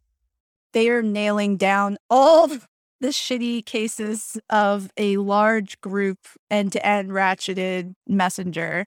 [0.75, 6.19] they are nailing down all the shitty cases of a large group
[6.51, 8.85] end to end ratcheted messenger.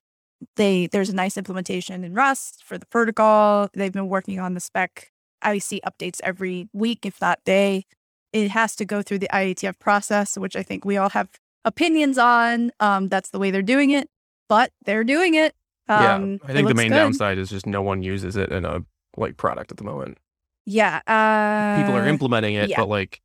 [0.57, 3.69] They there's a nice implementation in Rust for the protocol.
[3.73, 5.11] They've been working on the spec.
[5.41, 7.85] I see updates every week, if not day.
[8.31, 11.29] It has to go through the IETF process, which I think we all have
[11.65, 12.71] opinions on.
[12.79, 14.07] Um, that's the way they're doing it,
[14.47, 15.55] but they're doing it.
[15.91, 16.37] Um, yeah.
[16.47, 16.95] I think the main good.
[16.95, 18.83] downside is just no one uses it in a
[19.17, 20.17] like product at the moment.
[20.65, 21.01] Yeah.
[21.07, 22.77] Uh, People are implementing it, yeah.
[22.77, 23.21] but like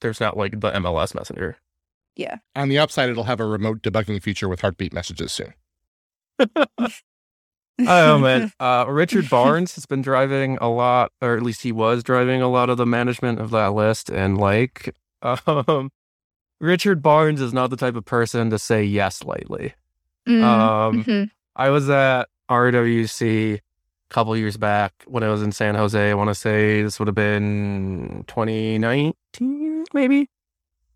[0.00, 1.56] there's not like the MLS messenger.
[2.16, 2.36] Yeah.
[2.54, 5.52] on the upside, it'll have a remote debugging feature with heartbeat messages soon.
[7.86, 12.02] oh man, uh, Richard Barnes has been driving a lot, or at least he was
[12.02, 14.10] driving a lot of the management of that list.
[14.10, 15.90] And like, um,
[16.60, 19.74] Richard Barnes is not the type of person to say yes lightly.
[20.28, 21.30] Mm, Um, mhm.
[21.56, 23.60] I was at RWC a
[24.10, 26.10] couple years back when I was in San Jose.
[26.10, 30.28] I want to say this would have been 2019, maybe.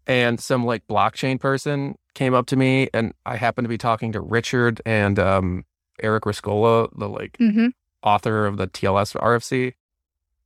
[0.06, 4.12] And some like blockchain person came up to me, and I happened to be talking
[4.12, 5.64] to Richard and um,
[6.00, 7.72] Eric Rescorla, the like Mhm.
[8.02, 9.74] author of the TLS RFC,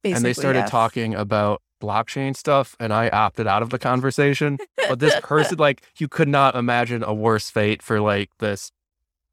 [0.04, 0.70] and they started yes.
[0.70, 4.58] talking about blockchain stuff, and I opted out of the conversation.
[4.88, 8.72] But this person, like, you could not imagine a worse fate for like this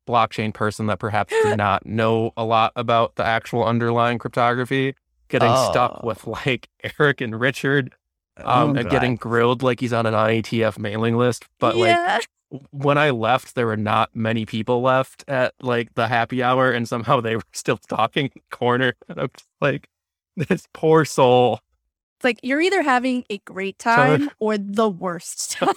[0.09, 4.95] blockchain person that perhaps did not know a lot about the actual underlying cryptography,
[5.27, 6.07] getting stuck Oh.
[6.07, 6.67] with like
[6.99, 7.93] Eric and Richard,
[8.41, 11.45] Oh, um, and getting grilled like he's on an IETF mailing list.
[11.59, 12.25] But like,
[12.71, 16.87] when I left, there were not many people left at like the happy hour, and
[16.87, 18.93] somehow they were still talking in the corner.
[19.09, 19.89] And I'm just like,
[20.37, 21.59] this poor soul.
[22.17, 25.73] It's like you're either having a great time or the worst time.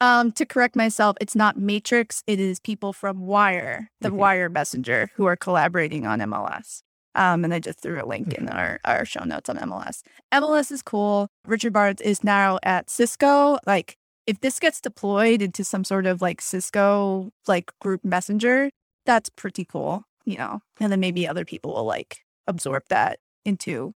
[0.00, 2.22] Um, to correct myself, it's not Matrix.
[2.26, 4.12] It is people from Wire, the.
[4.12, 6.82] Wire Messenger, who are collaborating on MLS.
[7.14, 10.02] Um, and I just threw a link in our, our show notes on MLS.
[10.32, 11.28] MLS is cool.
[11.46, 13.58] Richard Barnes is now at Cisco.
[13.66, 18.70] Like, if this gets deployed into some sort of like Cisco like group messenger,
[19.06, 20.60] that's pretty cool, you know.
[20.78, 23.92] And then maybe other people will like absorb that into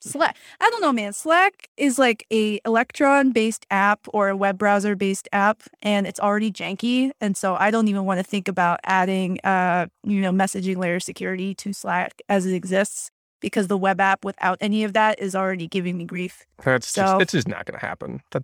[0.00, 0.36] Slack.
[0.60, 1.12] I don't know, man.
[1.12, 6.20] Slack is like a Electron based app or a web browser based app, and it's
[6.20, 7.10] already janky.
[7.20, 11.00] And so I don't even want to think about adding, uh, you know, messaging layer
[11.00, 15.34] security to Slack as it exists because the web app without any of that is
[15.34, 16.44] already giving me grief.
[16.64, 18.22] That's So- just it's just not going to happen.
[18.32, 18.42] That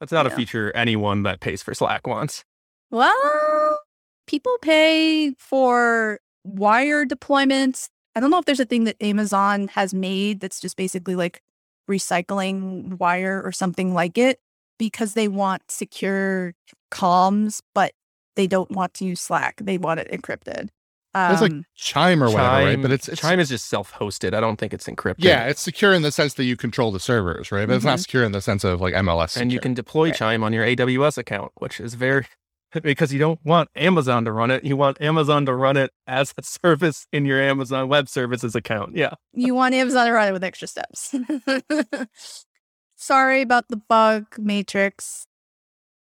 [0.00, 0.32] that's not Yeah.
[0.32, 2.44] a feature anyone that pays for Slack wants.
[2.90, 3.78] Well,
[4.26, 7.88] people pay for wire deployments.
[8.14, 11.40] I don't know if there's a thing that Amazon has made that's just basically like
[11.88, 14.40] recycling wire or something like it
[14.78, 16.54] because they want secure
[16.90, 17.92] comms, but
[18.36, 19.60] they don't want to use Slack.
[19.62, 20.68] They want it encrypted.
[21.12, 22.80] It's like Um, Chime or whatever, right?
[22.80, 24.32] But it's, it's Chime is just self-hosted.
[24.32, 25.16] I don't think it's encrypted.
[25.24, 27.66] yeah, it's secure in the sense that you control the servers, right?
[27.66, 29.36] But it's not secure in the sense of like MLS.
[29.36, 30.14] and you can deploy Right.
[30.14, 32.26] Chime on your AWS account, which is very
[32.82, 34.64] because you don't want Amazon to run it.
[34.64, 38.96] You want Amazon to run it as a service in your Amazon Web Services account.
[38.96, 39.14] Yeah.
[39.32, 41.14] you want Amazon to run it with extra steps.
[42.96, 45.26] Sorry about the bug, Matrix.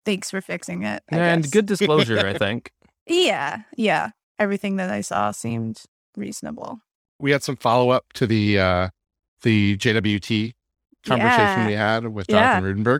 [0.05, 1.03] Thanks for fixing it.
[1.11, 1.51] I and guess.
[1.51, 2.71] good disclosure, I think.
[3.07, 4.11] Yeah, yeah.
[4.37, 5.81] Everything that I saw seemed
[6.17, 6.79] reasonable.
[7.19, 8.89] we had some follow up to the uh
[9.43, 10.53] the JWT
[11.05, 11.67] conversation Yeah.
[11.67, 12.59] we had with Yeah.
[12.59, 12.99] Jonathan Rudenberg.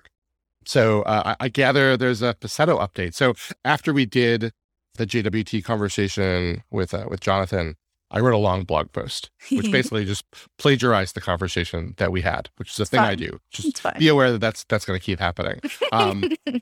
[0.65, 3.13] So uh, I, I gather there's a PASETO update.
[3.13, 3.33] So
[3.65, 4.51] after we did
[4.95, 7.75] the JWT conversation with uh, with Jonathan,
[8.11, 10.25] I wrote a long blog post, which basically just
[10.57, 13.39] plagiarized the conversation that we had, which is a It's thing I do.
[13.51, 15.59] Just be aware that that's that's going to keep happening.
[15.91, 16.29] Um,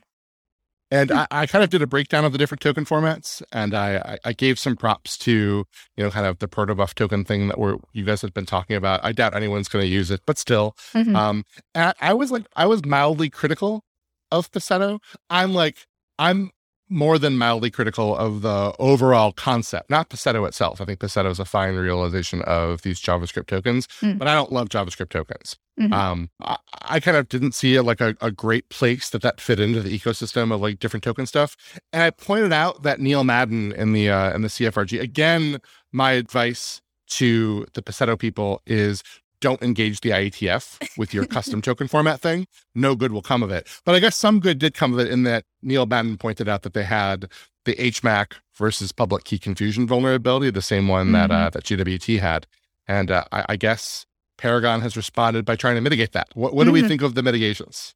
[0.90, 3.96] and I, I kind of did a breakdown of the different token formats, and I,
[3.96, 5.64] I, I gave some props to
[5.96, 8.76] you know kind of the protobuf token thing that we're you guys have been talking
[8.76, 9.04] about.
[9.04, 11.14] I doubt anyone's going to use it, but still, Mhm.
[11.16, 11.44] um,
[11.74, 13.84] and I was like I was mildly critical
[14.30, 15.00] of PASETO.
[15.30, 15.86] I'm like
[16.18, 16.50] I'm
[16.90, 20.80] more than mildly critical of the overall concept, not PASETO itself.
[20.80, 24.16] I think PASETO is a fine realization of these JavaScript tokens, Mm.
[24.18, 25.56] but I don't love JavaScript tokens.
[25.78, 25.92] Mhm.
[25.92, 29.60] Um, I, I kind of didn't see like a, a great place that that fit
[29.60, 31.56] into the ecosystem of like different token stuff.
[31.92, 35.58] And I pointed out that Neil Madden in the uh, in the CFRG again.
[35.92, 39.02] My advice to the PASETO people is
[39.40, 42.46] don't engage the IETF with your custom token format thing.
[42.74, 43.68] No good will come of it.
[43.84, 46.62] But I guess some good did come of it in that Neil Madden pointed out
[46.62, 47.28] that they had
[47.64, 52.46] the HMAC versus public key confusion vulnerability, the same one that uh, that JWT had.
[52.86, 54.06] And uh, I, I guess
[54.38, 56.28] Paragon has responded by trying to mitigate that.
[56.34, 56.88] What, what do we Mhm.
[56.88, 57.94] think of the mitigations?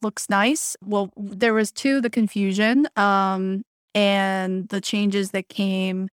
[0.00, 0.76] Looks nice.
[0.84, 3.64] Well, there was two, the confusion, um,
[3.94, 6.08] and the changes that came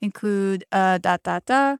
[0.00, 1.78] include uh dot dot dot.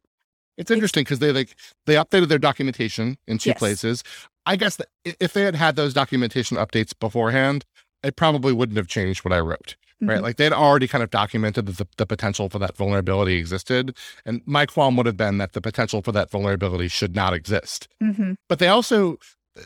[0.58, 1.54] It's interesting because they like
[1.86, 3.58] they updated their documentation in two Yes.
[3.58, 4.04] places.
[4.44, 7.64] I guess that if they had had those documentation updates beforehand,
[8.02, 9.76] it probably wouldn't have changed what I wrote.
[10.00, 10.22] Right, Mhm.
[10.22, 14.42] like they'd already kind of documented that the, the potential for that vulnerability existed, and
[14.46, 17.88] my qualm would have been that the potential for that vulnerability should not exist.
[18.00, 18.36] Mhm.
[18.48, 19.18] But they also,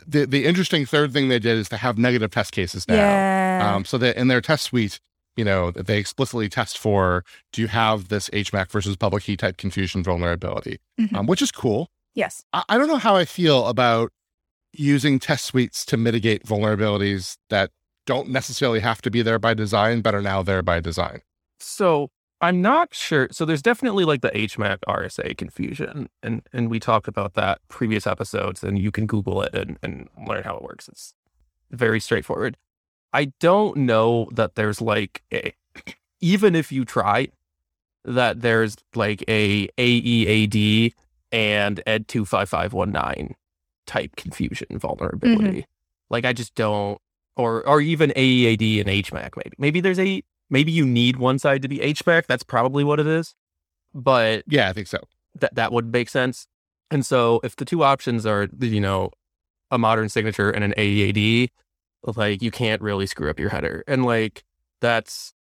[0.07, 2.95] the the interesting third thing they did is to have negative test cases now.
[2.95, 3.75] Yeah.
[3.75, 4.99] Um, so that in their test suite,
[5.35, 9.35] you know, that they explicitly test for do you have this HMAC versus public key
[9.37, 11.13] type confusion vulnerability, Mhm.
[11.15, 11.89] um, which is cool.
[12.15, 12.43] yes.
[12.53, 14.11] I, I don't know how I feel about
[14.71, 17.71] using test suites to mitigate vulnerabilities that
[18.05, 21.21] don't necessarily have to be there by design, but are now there by design.
[21.59, 22.09] So
[22.41, 23.29] I'm not sure.
[23.31, 28.05] So there's definitely like the HMAC RSA confusion, and and we talked about that previous
[28.05, 30.87] episodes, and you can Google it and, and learn how it works.
[30.89, 31.13] It's
[31.71, 32.57] very straightforward.
[33.13, 35.53] I don't know that there's like a,
[36.19, 37.27] even if you try,
[38.05, 40.93] that there's like a AEAD
[41.31, 43.35] and Ed two five five one nine
[43.87, 45.43] type confusion vulnerability.
[45.43, 45.59] Mm-hmm.
[46.09, 46.99] Like I just don't,
[47.35, 49.55] or or even AEAD and HMAC maybe.
[49.57, 52.25] Maybe there's a maybe you need one side to be HMAC.
[52.27, 53.35] That's probably what it is.
[53.93, 54.99] But Yeah, I think so.
[55.39, 56.47] that that would make sense.
[56.91, 59.11] And so if the two options are you know
[59.71, 61.49] a modern signature and an AEAD,
[62.05, 63.83] like you can't really screw up your header.
[63.87, 64.43] And like
[64.81, 65.33] that's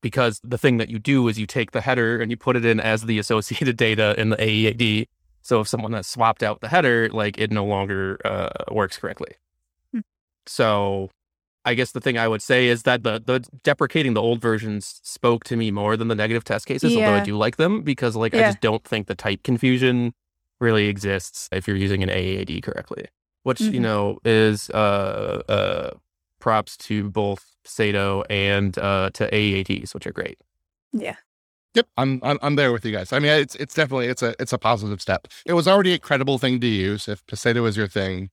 [0.00, 2.64] because the thing that you do is you take the header and you put it
[2.64, 5.06] in as the associated data in the AEAD.
[5.42, 9.34] So if someone has swapped out the header, like it no longer uh, works correctly.
[9.92, 10.00] Hmm.
[10.46, 11.10] So
[11.66, 15.00] I guess the thing I would say is that the the deprecating the old versions
[15.02, 18.16] spoke to me more than the negative test cases, although I do like them because
[18.16, 20.12] like I just don't think the type confusion
[20.60, 23.06] really exists if you're using an AAD correctly.
[23.44, 23.82] Which, you Mhm.
[23.82, 25.90] know, is uh uh
[26.40, 30.38] props to both Sato and uh to AATs, which are great.
[30.92, 31.16] Yeah.
[31.74, 33.12] Yep, I'm, I'm I'm there with you guys.
[33.12, 35.26] I mean, it's it's definitely it's a it's a positive step.
[35.46, 37.08] It was already a credible thing to use.
[37.08, 38.30] If PASETO is your thing,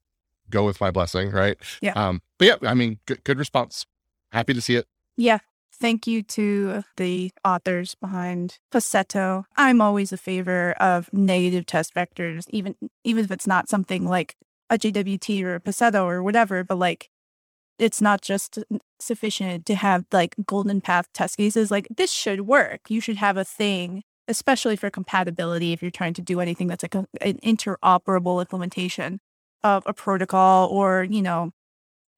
[0.49, 1.57] go with my blessing, right?
[1.81, 1.93] Yeah.
[1.93, 2.21] Um.
[2.37, 3.85] But yeah, I mean, good good response.
[4.31, 4.85] Happy to see it.
[5.17, 5.39] Yeah.
[5.73, 9.45] Thank you to the authors behind PASETO.
[9.57, 14.35] I'm always a favor of negative test vectors, even even if it's not something like
[14.71, 17.09] a JWT or a PASETO or whatever, but like
[17.77, 18.59] it's not just
[18.99, 21.69] sufficient to have like golden path test cases.
[21.69, 22.89] Like this should work.
[22.89, 26.83] You should have a thing, especially for compatibility if you're trying to do anything that's
[26.83, 29.19] like a, an interoperable implementation
[29.63, 31.51] of a protocol or, you know,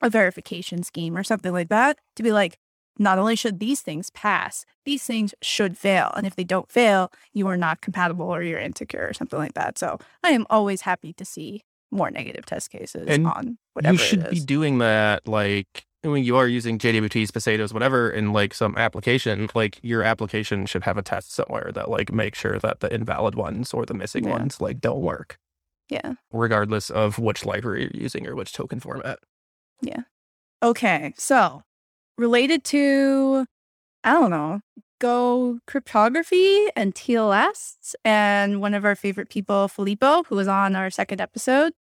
[0.02, 2.60] a verification scheme or something like that to be like,
[3.00, 6.12] not only should these things pass, these things should fail.
[6.16, 9.54] And if they don't fail, you are not compatible or you're insecure or something like
[9.54, 9.80] that.
[9.80, 14.00] So I am always happy to see more negative test cases And on whatever you
[14.00, 18.76] should be doing that like when you are using JWTs, PASETOs, whatever, in like some
[18.78, 22.94] application, like your application should have a test somewhere that like makes sure that the
[22.94, 24.32] invalid ones or the missing Yeah.
[24.32, 25.38] ones like don't work,
[25.90, 26.16] yeah.
[26.34, 29.20] regardless of which library you're using or which token format.
[29.82, 30.02] Yeah.
[30.62, 31.14] Okay.
[31.18, 31.62] So
[32.18, 33.46] related to,
[34.04, 34.60] I don't know,
[35.00, 40.90] Go cryptography and TLS, and one of our favorite people, Filippo, who was on our
[40.90, 41.74] second episode.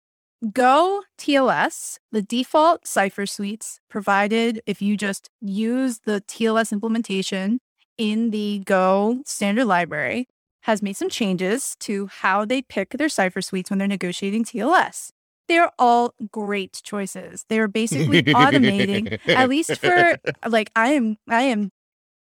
[0.54, 7.60] Go TLS, the default cipher suites provided if you just use the TLS implementation
[8.00, 10.28] in the Go standard library,
[10.62, 15.12] has made some changes to how they pick their cipher suites when they're negotiating TLS.
[15.48, 17.46] They're all great choices.
[17.48, 20.18] They're basically automating at least for
[20.48, 21.72] like I am I am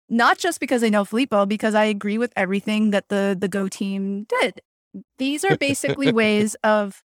[0.08, 3.66] not just because I know Filippo, because I agree with everything that the the Go
[3.66, 4.60] team did.
[5.18, 7.02] These are basically ways of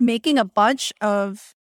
[0.00, 1.54] making a bunch of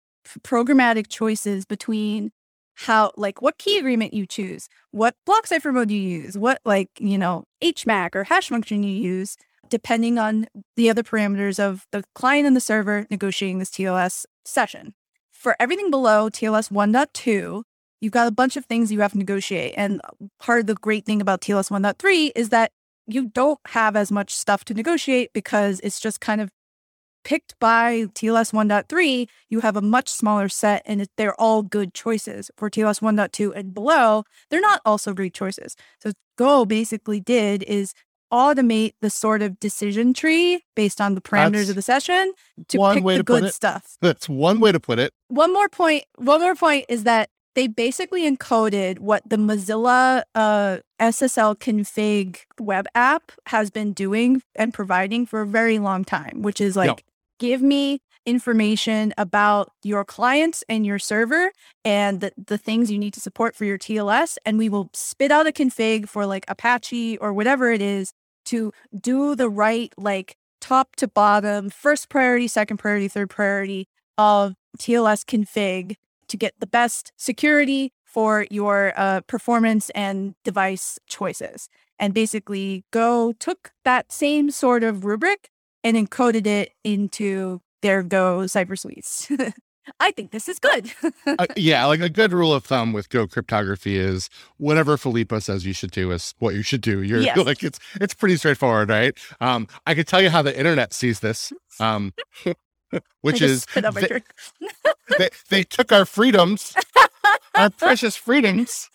[0.42, 2.30] programmatic choices between
[2.74, 6.90] how like what key agreement you choose, what block cipher mode you use, what like,
[6.98, 9.36] you know, HMAC or hash function you use,
[9.68, 14.94] depending on the other parameters of the client and the server negotiating this TLS session.
[15.30, 17.62] For everything below TLS 1.2,
[18.00, 19.74] you've got a bunch of things you have to negotiate.
[19.76, 20.00] And
[20.40, 22.72] part of the great thing about TLS 1.3 is that
[23.06, 26.50] you don't have as much stuff to negotiate because it's just kind of
[27.24, 29.28] picked by TLS 1.3.
[29.48, 32.50] You have a much smaller set and they're all good choices.
[32.56, 35.76] For TLS 1.2 and below, they're not also great choices.
[36.00, 37.92] So Go basically did is
[38.32, 42.32] automate the sort of decision tree based on the parameters That's of the session
[42.68, 45.12] to pick the to put good stuff That's one way to put it.
[45.28, 46.04] one more point.
[46.16, 52.86] one more point is that they basically encoded what the mozilla uh, ssl config web
[52.94, 57.04] app has been doing and providing for a very long time which is like.
[57.42, 61.50] Give me information about your clients and your server
[61.84, 65.32] and the, the things you need to support for your tls and we will spit
[65.32, 68.12] out a config for like apache or whatever it is
[68.44, 74.54] to do the right like top to bottom first priority second priority third priority of
[74.78, 75.96] TLS config
[76.28, 81.68] to get the best security for your uh, performance and device choices.
[81.98, 85.50] And basically, Go took that same sort of rubric
[85.84, 89.30] and encoded it into their Go cipher suites.
[90.00, 90.92] I think this is good.
[91.26, 95.66] Uh, yeah, like a good rule of thumb with Go cryptography is whatever Filippo says
[95.66, 97.02] you should do is what you should do.
[97.02, 97.36] You're Yes.
[97.36, 99.16] like it's it's pretty straightforward, right?
[99.40, 101.52] Um, I could tell you how the internet sees this.
[101.80, 102.12] Um,
[103.22, 104.20] which is spit out my they,
[105.18, 106.74] they, they took our freedoms,
[107.54, 108.90] our precious freedoms.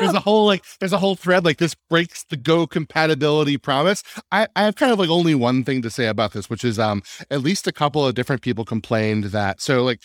[0.00, 4.02] There's a whole like there's a whole thread like this breaks the Go compatibility promise.
[4.32, 6.78] I, I have kind of like only one thing to say about this, which is
[6.78, 10.00] um at least a couple of different people complained that so like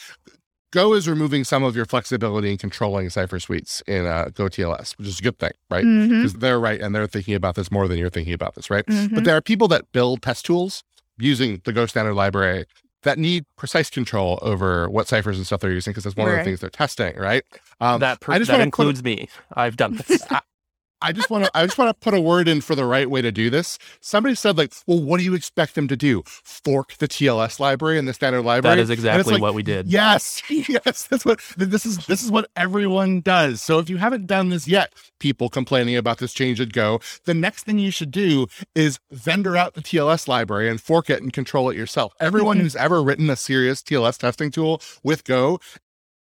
[0.71, 4.95] Go is removing some of your flexibility in controlling cipher suites in uh, Go TLS,
[4.99, 5.83] which is a good thing, right?
[5.83, 8.85] Because they're right and they're thinking about this more than you're thinking about this, right?
[8.85, 9.15] mhm.
[9.15, 10.83] But there are people that build test tools
[11.17, 12.65] using the Go standard library
[13.03, 16.37] that need precise control over what ciphers and stuff they're using because that's one of
[16.37, 17.43] the things they're testing, right?
[17.79, 19.29] Um, that per- I just that wanna includes me.
[19.53, 20.23] I've done this.
[20.31, 20.41] I
[21.13, 23.21] just want to I just want to put a word in for the right way
[23.21, 23.77] to do this.
[24.01, 26.23] Somebody said like, "Well, what do you expect them to do?
[26.25, 29.87] Fork the TLS library and the standard library?" that is exactly like, what we did.
[29.87, 32.05] Yes, yes, that's what this is.
[32.05, 33.61] This is what everyone does.
[33.61, 37.33] So if you haven't done this yet, people complaining about this change at Go, the
[37.33, 41.31] next thing you should do is vendor out the TLS library and fork it and
[41.31, 42.13] control it yourself.
[42.19, 42.61] Everyone Mhm.
[42.61, 45.59] who's ever written a serious TLS testing tool with Go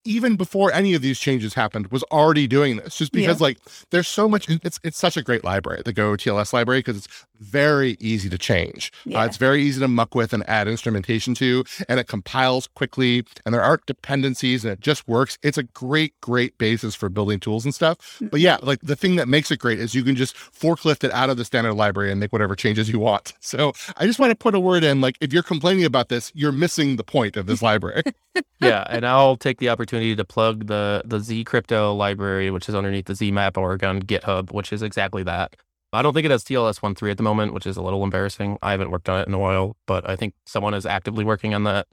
[0.06, 2.96] even before any of these changes happened, was already doing this.
[2.96, 3.58] Just because, like,
[3.90, 4.48] there's so much.
[4.48, 8.38] It's it's such a great library, the Go TLS library, because it's very easy to
[8.38, 8.90] change.
[9.06, 9.24] Uh, Yeah.
[9.26, 13.54] it's very easy to muck with and add instrumentation to, and it compiles quickly, and
[13.54, 15.36] there aren't dependencies, and it just works.
[15.42, 18.18] It's a great, great basis for building tools and stuff.
[18.30, 21.12] But yeah, like the thing that makes it great is you can just forklift it
[21.12, 23.32] out of the standard library and make whatever changes you want.
[23.46, 26.32] So I just want to put a word in, like, if you're complaining about this,
[26.34, 28.02] you're missing the point of this library.
[28.60, 33.06] yeah, and I'll take the opportunity to plug the the ZCrypto library, which is underneath
[33.06, 35.56] the ZMap org on GitHub, which is exactly that.
[35.92, 38.58] I don't think it has TLS 1.3 at the moment, which is a little embarrassing.
[38.60, 41.54] I haven't worked on it in a while, but I think someone is actively working
[41.54, 41.86] on that.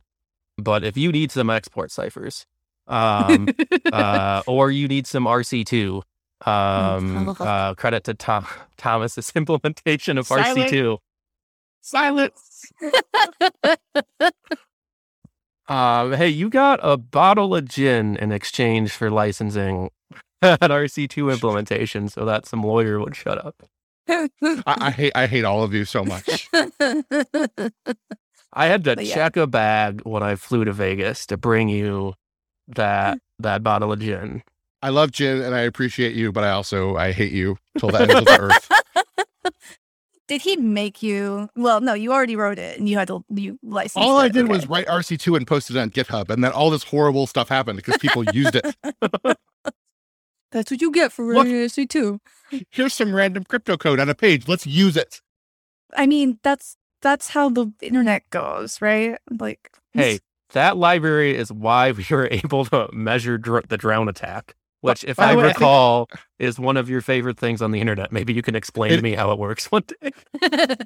[0.58, 2.46] But if you need some export ciphers,
[2.88, 3.48] um,
[3.94, 6.02] uh, or you need some RC2,
[6.46, 8.46] um, uh, credit to Tom
[8.78, 10.72] Thomas's implementation of Silent.
[10.72, 10.98] RC2.
[11.82, 12.72] Silence.
[15.68, 19.90] Um, hey, you got a bottle of gin in exchange for licensing
[20.42, 23.64] an RC2 implementation so that some lawyer would shut up.
[24.08, 24.30] I,
[24.66, 26.50] I hate I hate all of you so much.
[28.54, 29.14] I had to yeah.
[29.14, 32.14] check a bag when I flew to Vegas to bring you
[32.68, 34.44] that that bottle of gin.
[34.82, 38.02] I love gin and I appreciate you, but I also I hate you till the
[38.02, 38.70] end of the earth.
[40.34, 41.48] Did he make you?
[41.56, 44.04] Well, no, you already wrote it and you had to you license.
[44.04, 44.52] All I did okay.
[44.52, 47.78] was write RC2 and post it on GitHub, and then all this horrible stuff happened
[47.78, 48.76] because people used it.
[50.52, 52.20] That's what you get for writing RC two.
[52.72, 54.48] Here's some random crypto code on a page.
[54.48, 55.22] Let's use it.
[55.96, 59.20] I mean, that's that's how the internet goes, right?
[59.40, 60.18] Like, Hey,
[60.54, 65.20] that library is why we were able to measure dr- the DROWN attack, which, if
[65.20, 66.10] I way, I think- recall,
[66.40, 68.12] is one of your favorite things on the internet.
[68.12, 70.12] Maybe you can explain It- to me how it works one day.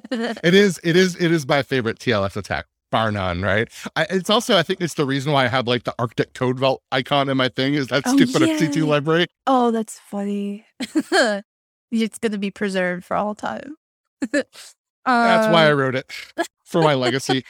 [0.42, 3.42] It is it is it is my favorite TLS attack, bar none.
[3.42, 3.68] Right?
[3.96, 6.58] I, it's also I think it's the reason why I have like the Arctic Code
[6.58, 8.56] Vault icon in my thing is that Oh, stupid yeah.
[8.56, 9.26] RC2 library.
[9.46, 10.64] oh, that's funny.
[11.90, 13.76] it's gonna be preserved for all time.
[14.32, 14.74] That's
[15.04, 16.10] why I Um, wrote it
[16.64, 17.44] for my legacy.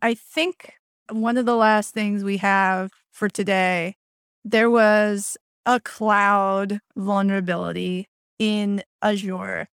[0.00, 0.74] I think
[1.10, 3.96] one of the last things we have for today,
[4.44, 8.06] there was a cloud vulnerability
[8.38, 9.68] in Azure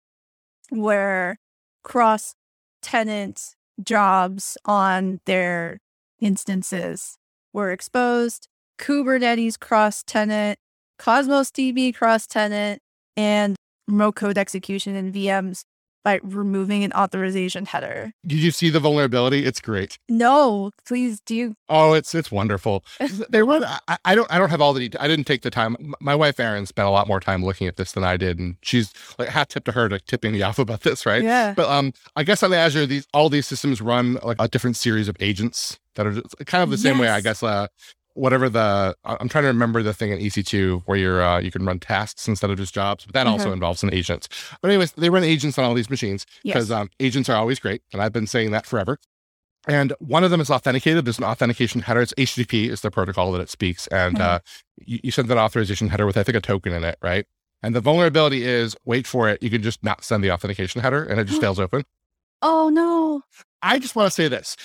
[0.71, 1.39] where
[1.83, 2.35] cross
[2.83, 5.79] tenant jobs on their
[6.21, 7.17] instances
[7.53, 8.49] were exposed.
[8.79, 10.59] Kubernetes cross tenant,
[10.99, 12.81] Cosmos DB cross tenant,
[13.17, 13.57] and
[13.87, 15.63] remote code execution in VMs
[16.05, 18.13] by removing an authorization header.
[18.27, 19.45] Did you see the vulnerability?
[19.45, 19.99] It's great.
[20.09, 21.55] No, please do.
[21.69, 22.85] Oh, it's it's wonderful.
[23.31, 23.65] They run.
[23.65, 24.31] I, I don't.
[24.33, 24.81] I don't have all the.
[24.81, 25.03] details.
[25.03, 25.95] I didn't take the time.
[26.01, 28.57] My wife Erin spent a lot more time looking at this than I did, and
[28.63, 31.23] she's like hat tip to her to tipping me off about this, right?
[31.23, 31.53] Yeah.
[31.55, 34.77] But um, I guess on the Azure, these all these systems run like a different
[34.77, 37.09] series of agents that are just kind of the same way.
[37.09, 37.67] I guess uh,
[38.19, 41.65] whatever the I'm trying to remember the thing in EC2 where you're uh, you can
[41.65, 43.55] run tasks instead of just jobs, but that also Mhm.
[43.55, 44.29] involves an agent.
[44.61, 46.77] But anyways, they run agents on all these machines because Yes.
[46.79, 48.99] um, agents are always great, and I've been saying that forever.
[49.67, 51.05] And one of them is authenticated.
[51.05, 52.01] There's an authentication header.
[52.01, 54.21] It's HTTP is the protocol that it speaks, and Mhm.
[54.21, 54.39] uh,
[54.85, 57.27] you, you send that authorization header with I think a token in it, right?
[57.63, 59.43] And the vulnerability is wait for it.
[59.43, 61.85] You can just not send the authentication header, and it just stays open.
[62.43, 63.23] oh no.
[63.63, 64.57] I just want to say this.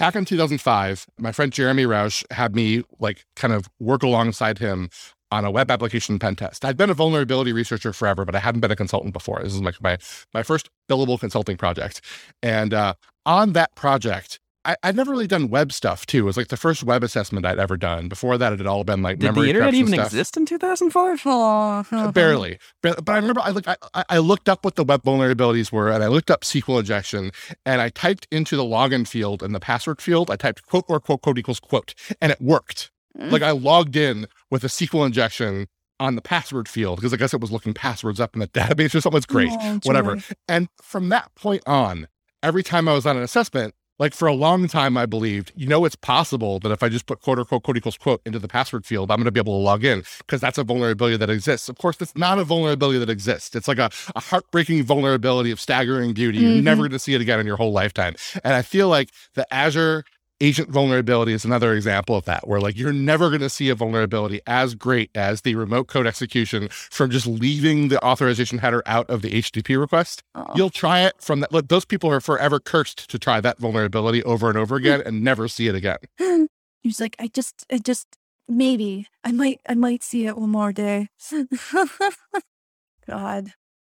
[0.00, 4.88] Back in 2005, my friend Jeremy Rauch had me like kind of work alongside him
[5.30, 6.64] on a web application pen test.
[6.64, 9.42] I'd been a vulnerability researcher forever, but I hadn't been a consultant before.
[9.42, 9.98] This is like my
[10.32, 12.00] my first billable consulting project.
[12.42, 12.94] And uh,
[13.26, 16.18] on that project, I, I'd never really done web stuff too.
[16.18, 18.08] It was like the first web assessment I'd ever done.
[18.08, 20.06] Before that, it had all been like Did memory the internet corruption even stuff.
[20.08, 21.22] exist in 2005?
[21.24, 24.74] Oh, Uh, barely but, but i remember i looked I, I- I looked up what
[24.76, 27.30] the web vulnerabilities were and i looked up sql injection
[27.64, 31.00] and i typed into the login field and the password field i typed quote or
[31.00, 33.32] quote quote equals quote and it worked Mm.
[33.32, 35.66] like i logged in with a sql injection
[35.98, 38.94] on the password field because i guess it was looking passwords up in the database
[38.94, 40.18] or something it's great Oh, whatever.
[40.46, 42.06] and from that point on
[42.42, 45.68] every time i was on an assessment like for a long time i believed you
[45.68, 48.38] know it's possible that if i just put quote or quote quote equals quote into
[48.40, 51.16] the password field i'm going to be able to log in because that's a vulnerability
[51.16, 51.68] that exists.
[51.68, 53.54] Of course it's not a vulnerability that exists.
[53.54, 56.38] It's like a, a heartbreaking vulnerability of staggering beauty.
[56.38, 56.62] You're Mhm.
[56.62, 58.14] never going to see it again in your whole lifetime.
[58.42, 60.04] And i feel like the azure
[60.40, 63.74] agent vulnerability is another example of that where like you're never going to see a
[63.74, 69.08] vulnerability as great as the remote code execution from just leaving the authorization header out
[69.10, 70.52] of the http request Oh.
[70.54, 71.52] You'll try it from that.
[71.52, 75.22] Look, those people are forever cursed to try that vulnerability over and over again and
[75.22, 75.98] never see it again.
[76.82, 78.06] He's like, I just, I just,
[78.48, 81.08] maybe, I might, I might see it one more day.
[83.08, 83.52] God,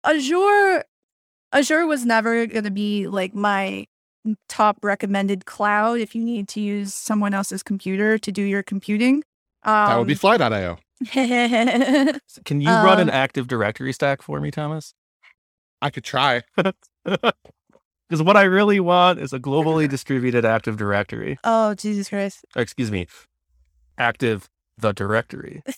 [0.05, 0.85] Azure,
[1.53, 3.87] Azure was never gonna be like my
[4.49, 9.25] top recommended cloud if you need to use someone else's computer to do your computing.
[9.65, 10.79] Um, that would be fly.io.
[11.13, 14.95] Can you run an Um, Active Directory stack for me, Thomas?
[15.81, 16.43] I could try.
[17.05, 21.39] Because what I really want is a globally distributed Active Directory.
[21.45, 22.45] oh Jesus Christ!
[22.55, 23.07] Or, excuse me,
[23.97, 25.63] Active the Directory.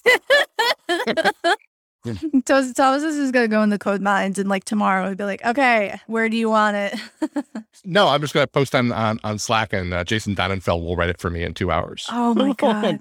[2.45, 5.45] Thomas, Thomas is gonna go in the code mines and like tomorrow he'd be like,
[5.45, 6.95] okay, where do you want it?
[7.87, 10.97] No, I'm just going to post on, on, on Slack and uh, Jason Donenfeld will
[10.97, 12.07] write it for me in two hours.
[12.11, 13.01] oh my god,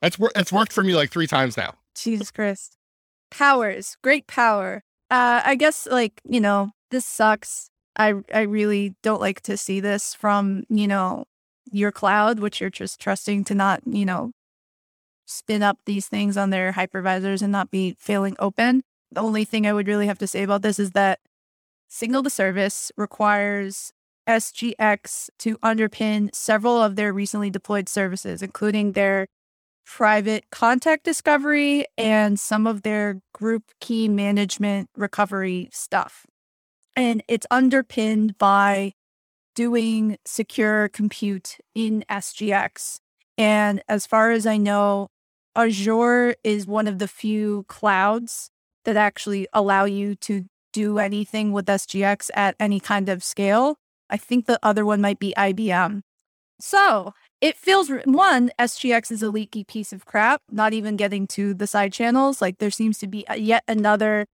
[0.00, 1.74] That's wor- it's worked for me like three times now.
[1.96, 2.76] Jesus Christ!
[3.30, 4.84] Powers, great power.
[5.10, 7.70] Uh, I guess like you know this sucks.
[7.96, 11.24] I I really don't like to see this from you know
[11.72, 14.30] your cloud, which you're just trusting to not you know
[15.30, 18.82] spin up these things on their hypervisors and not be failing open.
[19.12, 21.20] The only thing I would really have to say about this is that
[21.88, 23.92] Signal to Service requires
[24.28, 29.26] SGX to underpin several of their recently deployed services, including their
[29.84, 36.26] private contact discovery and some of their group key management recovery stuff.
[36.94, 38.92] And it's underpinned by
[39.54, 42.98] doing secure compute in SGX.
[43.36, 45.08] And as far as I know,
[45.56, 48.50] Azure is one of the few clouds
[48.84, 53.76] that actually allow you to do anything with SGX at any kind of scale.
[54.08, 56.02] I think the other one might be IBM.
[56.60, 61.54] So it feels one, SGX is a leaky piece of crap, not even getting to
[61.54, 62.40] the side channels.
[62.40, 64.26] Like there seems to be uh, yet another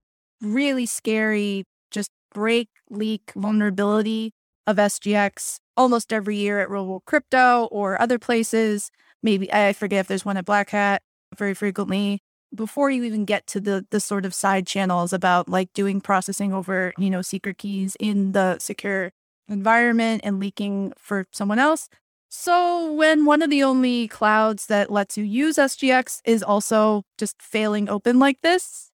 [0.42, 4.32] really scary, just break leak vulnerability
[4.66, 8.90] of SGX almost every year at Real World Crypto or other places.
[9.22, 11.02] Maybe I forget if there's one at Black Hat
[11.36, 12.20] very frequently.
[12.54, 16.52] Before you even get to the the sort of side channels about like doing processing
[16.52, 19.12] over, you know, secret keys in the secure
[19.48, 21.88] environment and leaking for someone else.
[22.28, 27.40] So when one of the only clouds that lets you use SGX is also just
[27.40, 28.90] failing open like this,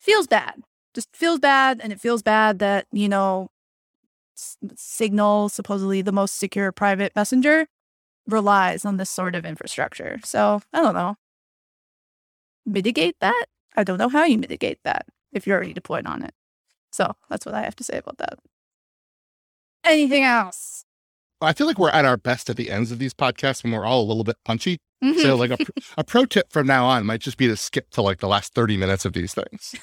[0.00, 0.62] feels bad.
[0.94, 3.48] Just feels bad and it feels bad that, you know,
[4.74, 7.66] Signal, supposedly the most secure private messenger,
[8.26, 10.18] relies on this sort of infrastructure.
[10.24, 11.16] So I don't know.
[12.66, 13.46] Mitigate that?
[13.76, 16.32] I don't know how you mitigate that if you're already deployed on it.
[16.92, 18.38] So that's what I have to say about that.
[19.84, 20.84] Anything else?
[21.42, 23.86] I feel like we're at our best at the ends of these podcasts when we're
[23.86, 24.78] all a little bit punchy.
[25.02, 25.20] Mm-hmm.
[25.20, 25.56] So, like a,
[25.98, 28.52] a pro tip from now on might just be to skip to like the last
[28.52, 29.74] 30 minutes of these things.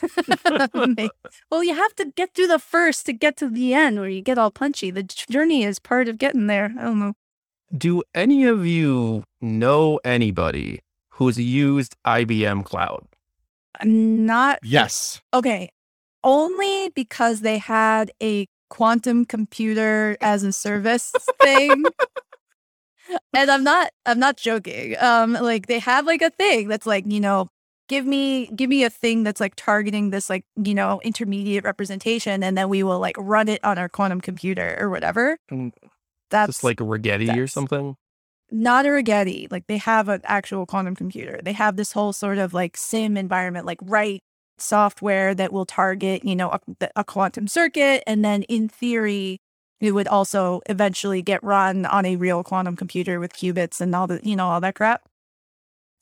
[1.51, 4.21] well, you have to get through the first to get to the end where you
[4.21, 4.91] get all punchy.
[4.91, 6.71] The journey is part of getting there.
[6.77, 7.13] I don't know.
[7.75, 10.81] Do any of you know anybody
[11.17, 13.05] who's used IBM Cloud?
[13.79, 15.21] I'm not Yes.
[15.33, 15.69] okay.
[16.23, 21.85] Only because they had a quantum computer as a service thing.
[23.33, 24.95] and I'm not I'm not joking.
[24.99, 27.49] Um like they have like a thing that's like, you know,
[27.87, 32.43] give me give me a thing that's like targeting this like, you know, intermediate representation
[32.43, 35.37] and then we will like run it on our quantum computer or whatever.
[35.51, 35.71] Mm,
[36.29, 37.95] That's Just like a Rigetti or something?
[38.51, 39.51] Not a Rigetti.
[39.51, 41.39] Like they have an actual quantum computer.
[41.43, 44.21] They have this whole sort of like sim environment, like write
[44.57, 48.03] software that will target, you know, a, a quantum circuit.
[48.07, 49.39] And then in theory,
[49.79, 54.07] it would also eventually get run on a real quantum computer with qubits and all
[54.07, 55.06] the, you know, all that crap.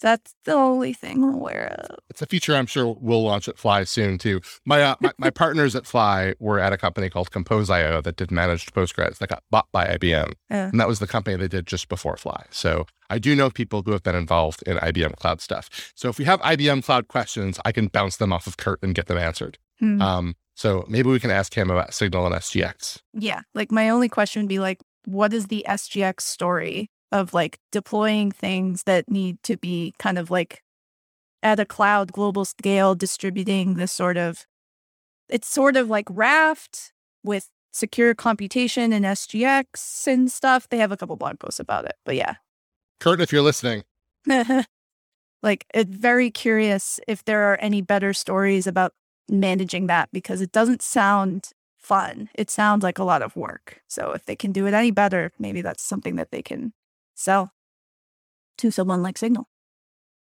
[0.01, 1.97] That's the only thing I'm aware of.
[2.09, 4.41] It's a feature I'm sure we'll launch at Fly soon too.
[4.65, 8.31] My uh, my, my partners at Fly were at a company called Compose.io that did
[8.31, 10.33] managed Postgres that got bought by IBM.
[10.49, 10.69] Yeah.
[10.69, 12.45] And that was the company they did just before Fly.
[12.49, 15.93] So I do know people who have been involved in IBM Cloud stuff.
[15.95, 18.93] So if we have IBM Cloud questions, I can bounce them off of Kurt and
[18.93, 19.57] get them answered.
[19.79, 20.01] Hmm.
[20.01, 23.01] Um, so maybe we can ask him about Signal and SGX.
[23.13, 23.41] Yeah.
[23.53, 28.31] Like my only question would be like, what is the SGX story of like deploying
[28.31, 30.61] things that need to be kind of like
[31.43, 34.45] at a cloud global scale, distributing this sort of,
[35.29, 40.67] it's sort of like Raft with secure computation and SGX and stuff.
[40.69, 42.35] They have a couple blog posts about it, but yeah.
[42.99, 43.83] Kurt, if you're listening,
[45.43, 48.93] like it's very curious if there are any better stories about
[49.29, 52.29] managing that because it doesn't sound fun.
[52.33, 53.81] It sounds like a lot of work.
[53.87, 56.73] So if they can do it any better, maybe that's something that they can
[57.15, 57.51] sell
[58.59, 59.47] to someone like Signal.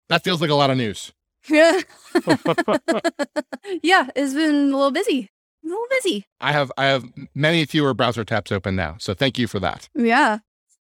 [0.09, 1.13] that feels like a lot of news.
[1.49, 1.81] Yeah.
[3.83, 5.29] yeah, it's been a little busy.
[5.65, 6.25] A little busy.
[6.41, 7.05] I have I have
[7.35, 8.97] many fewer browser tabs open now.
[8.99, 9.89] So thank you for that.
[9.95, 10.39] Yeah.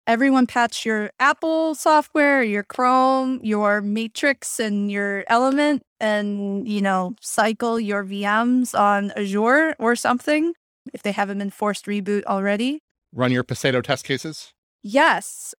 [0.07, 7.15] Everyone patch your Apple software, your Chrome, your Matrix, and your Element, and, you know,
[7.20, 10.55] cycle your VMs on Azure or something
[10.95, 12.81] if they haven't been forced reboot already.
[13.12, 14.55] run your Paseto test cases?
[14.83, 15.55] Yes.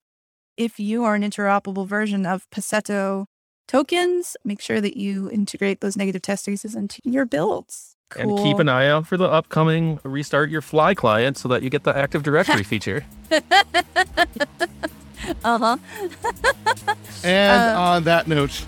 [0.59, 3.27] If you are an interoperable version of Paseto
[3.65, 7.95] tokens, make sure that you integrate those negative test cases into your builds.
[8.09, 8.35] Cool.
[8.35, 11.69] And keep an eye out for the upcoming restart your fly client so that you
[11.69, 13.05] get the Active Directory feature.
[13.31, 13.37] uh
[15.45, 15.77] huh.
[17.23, 18.65] and uh, on that note,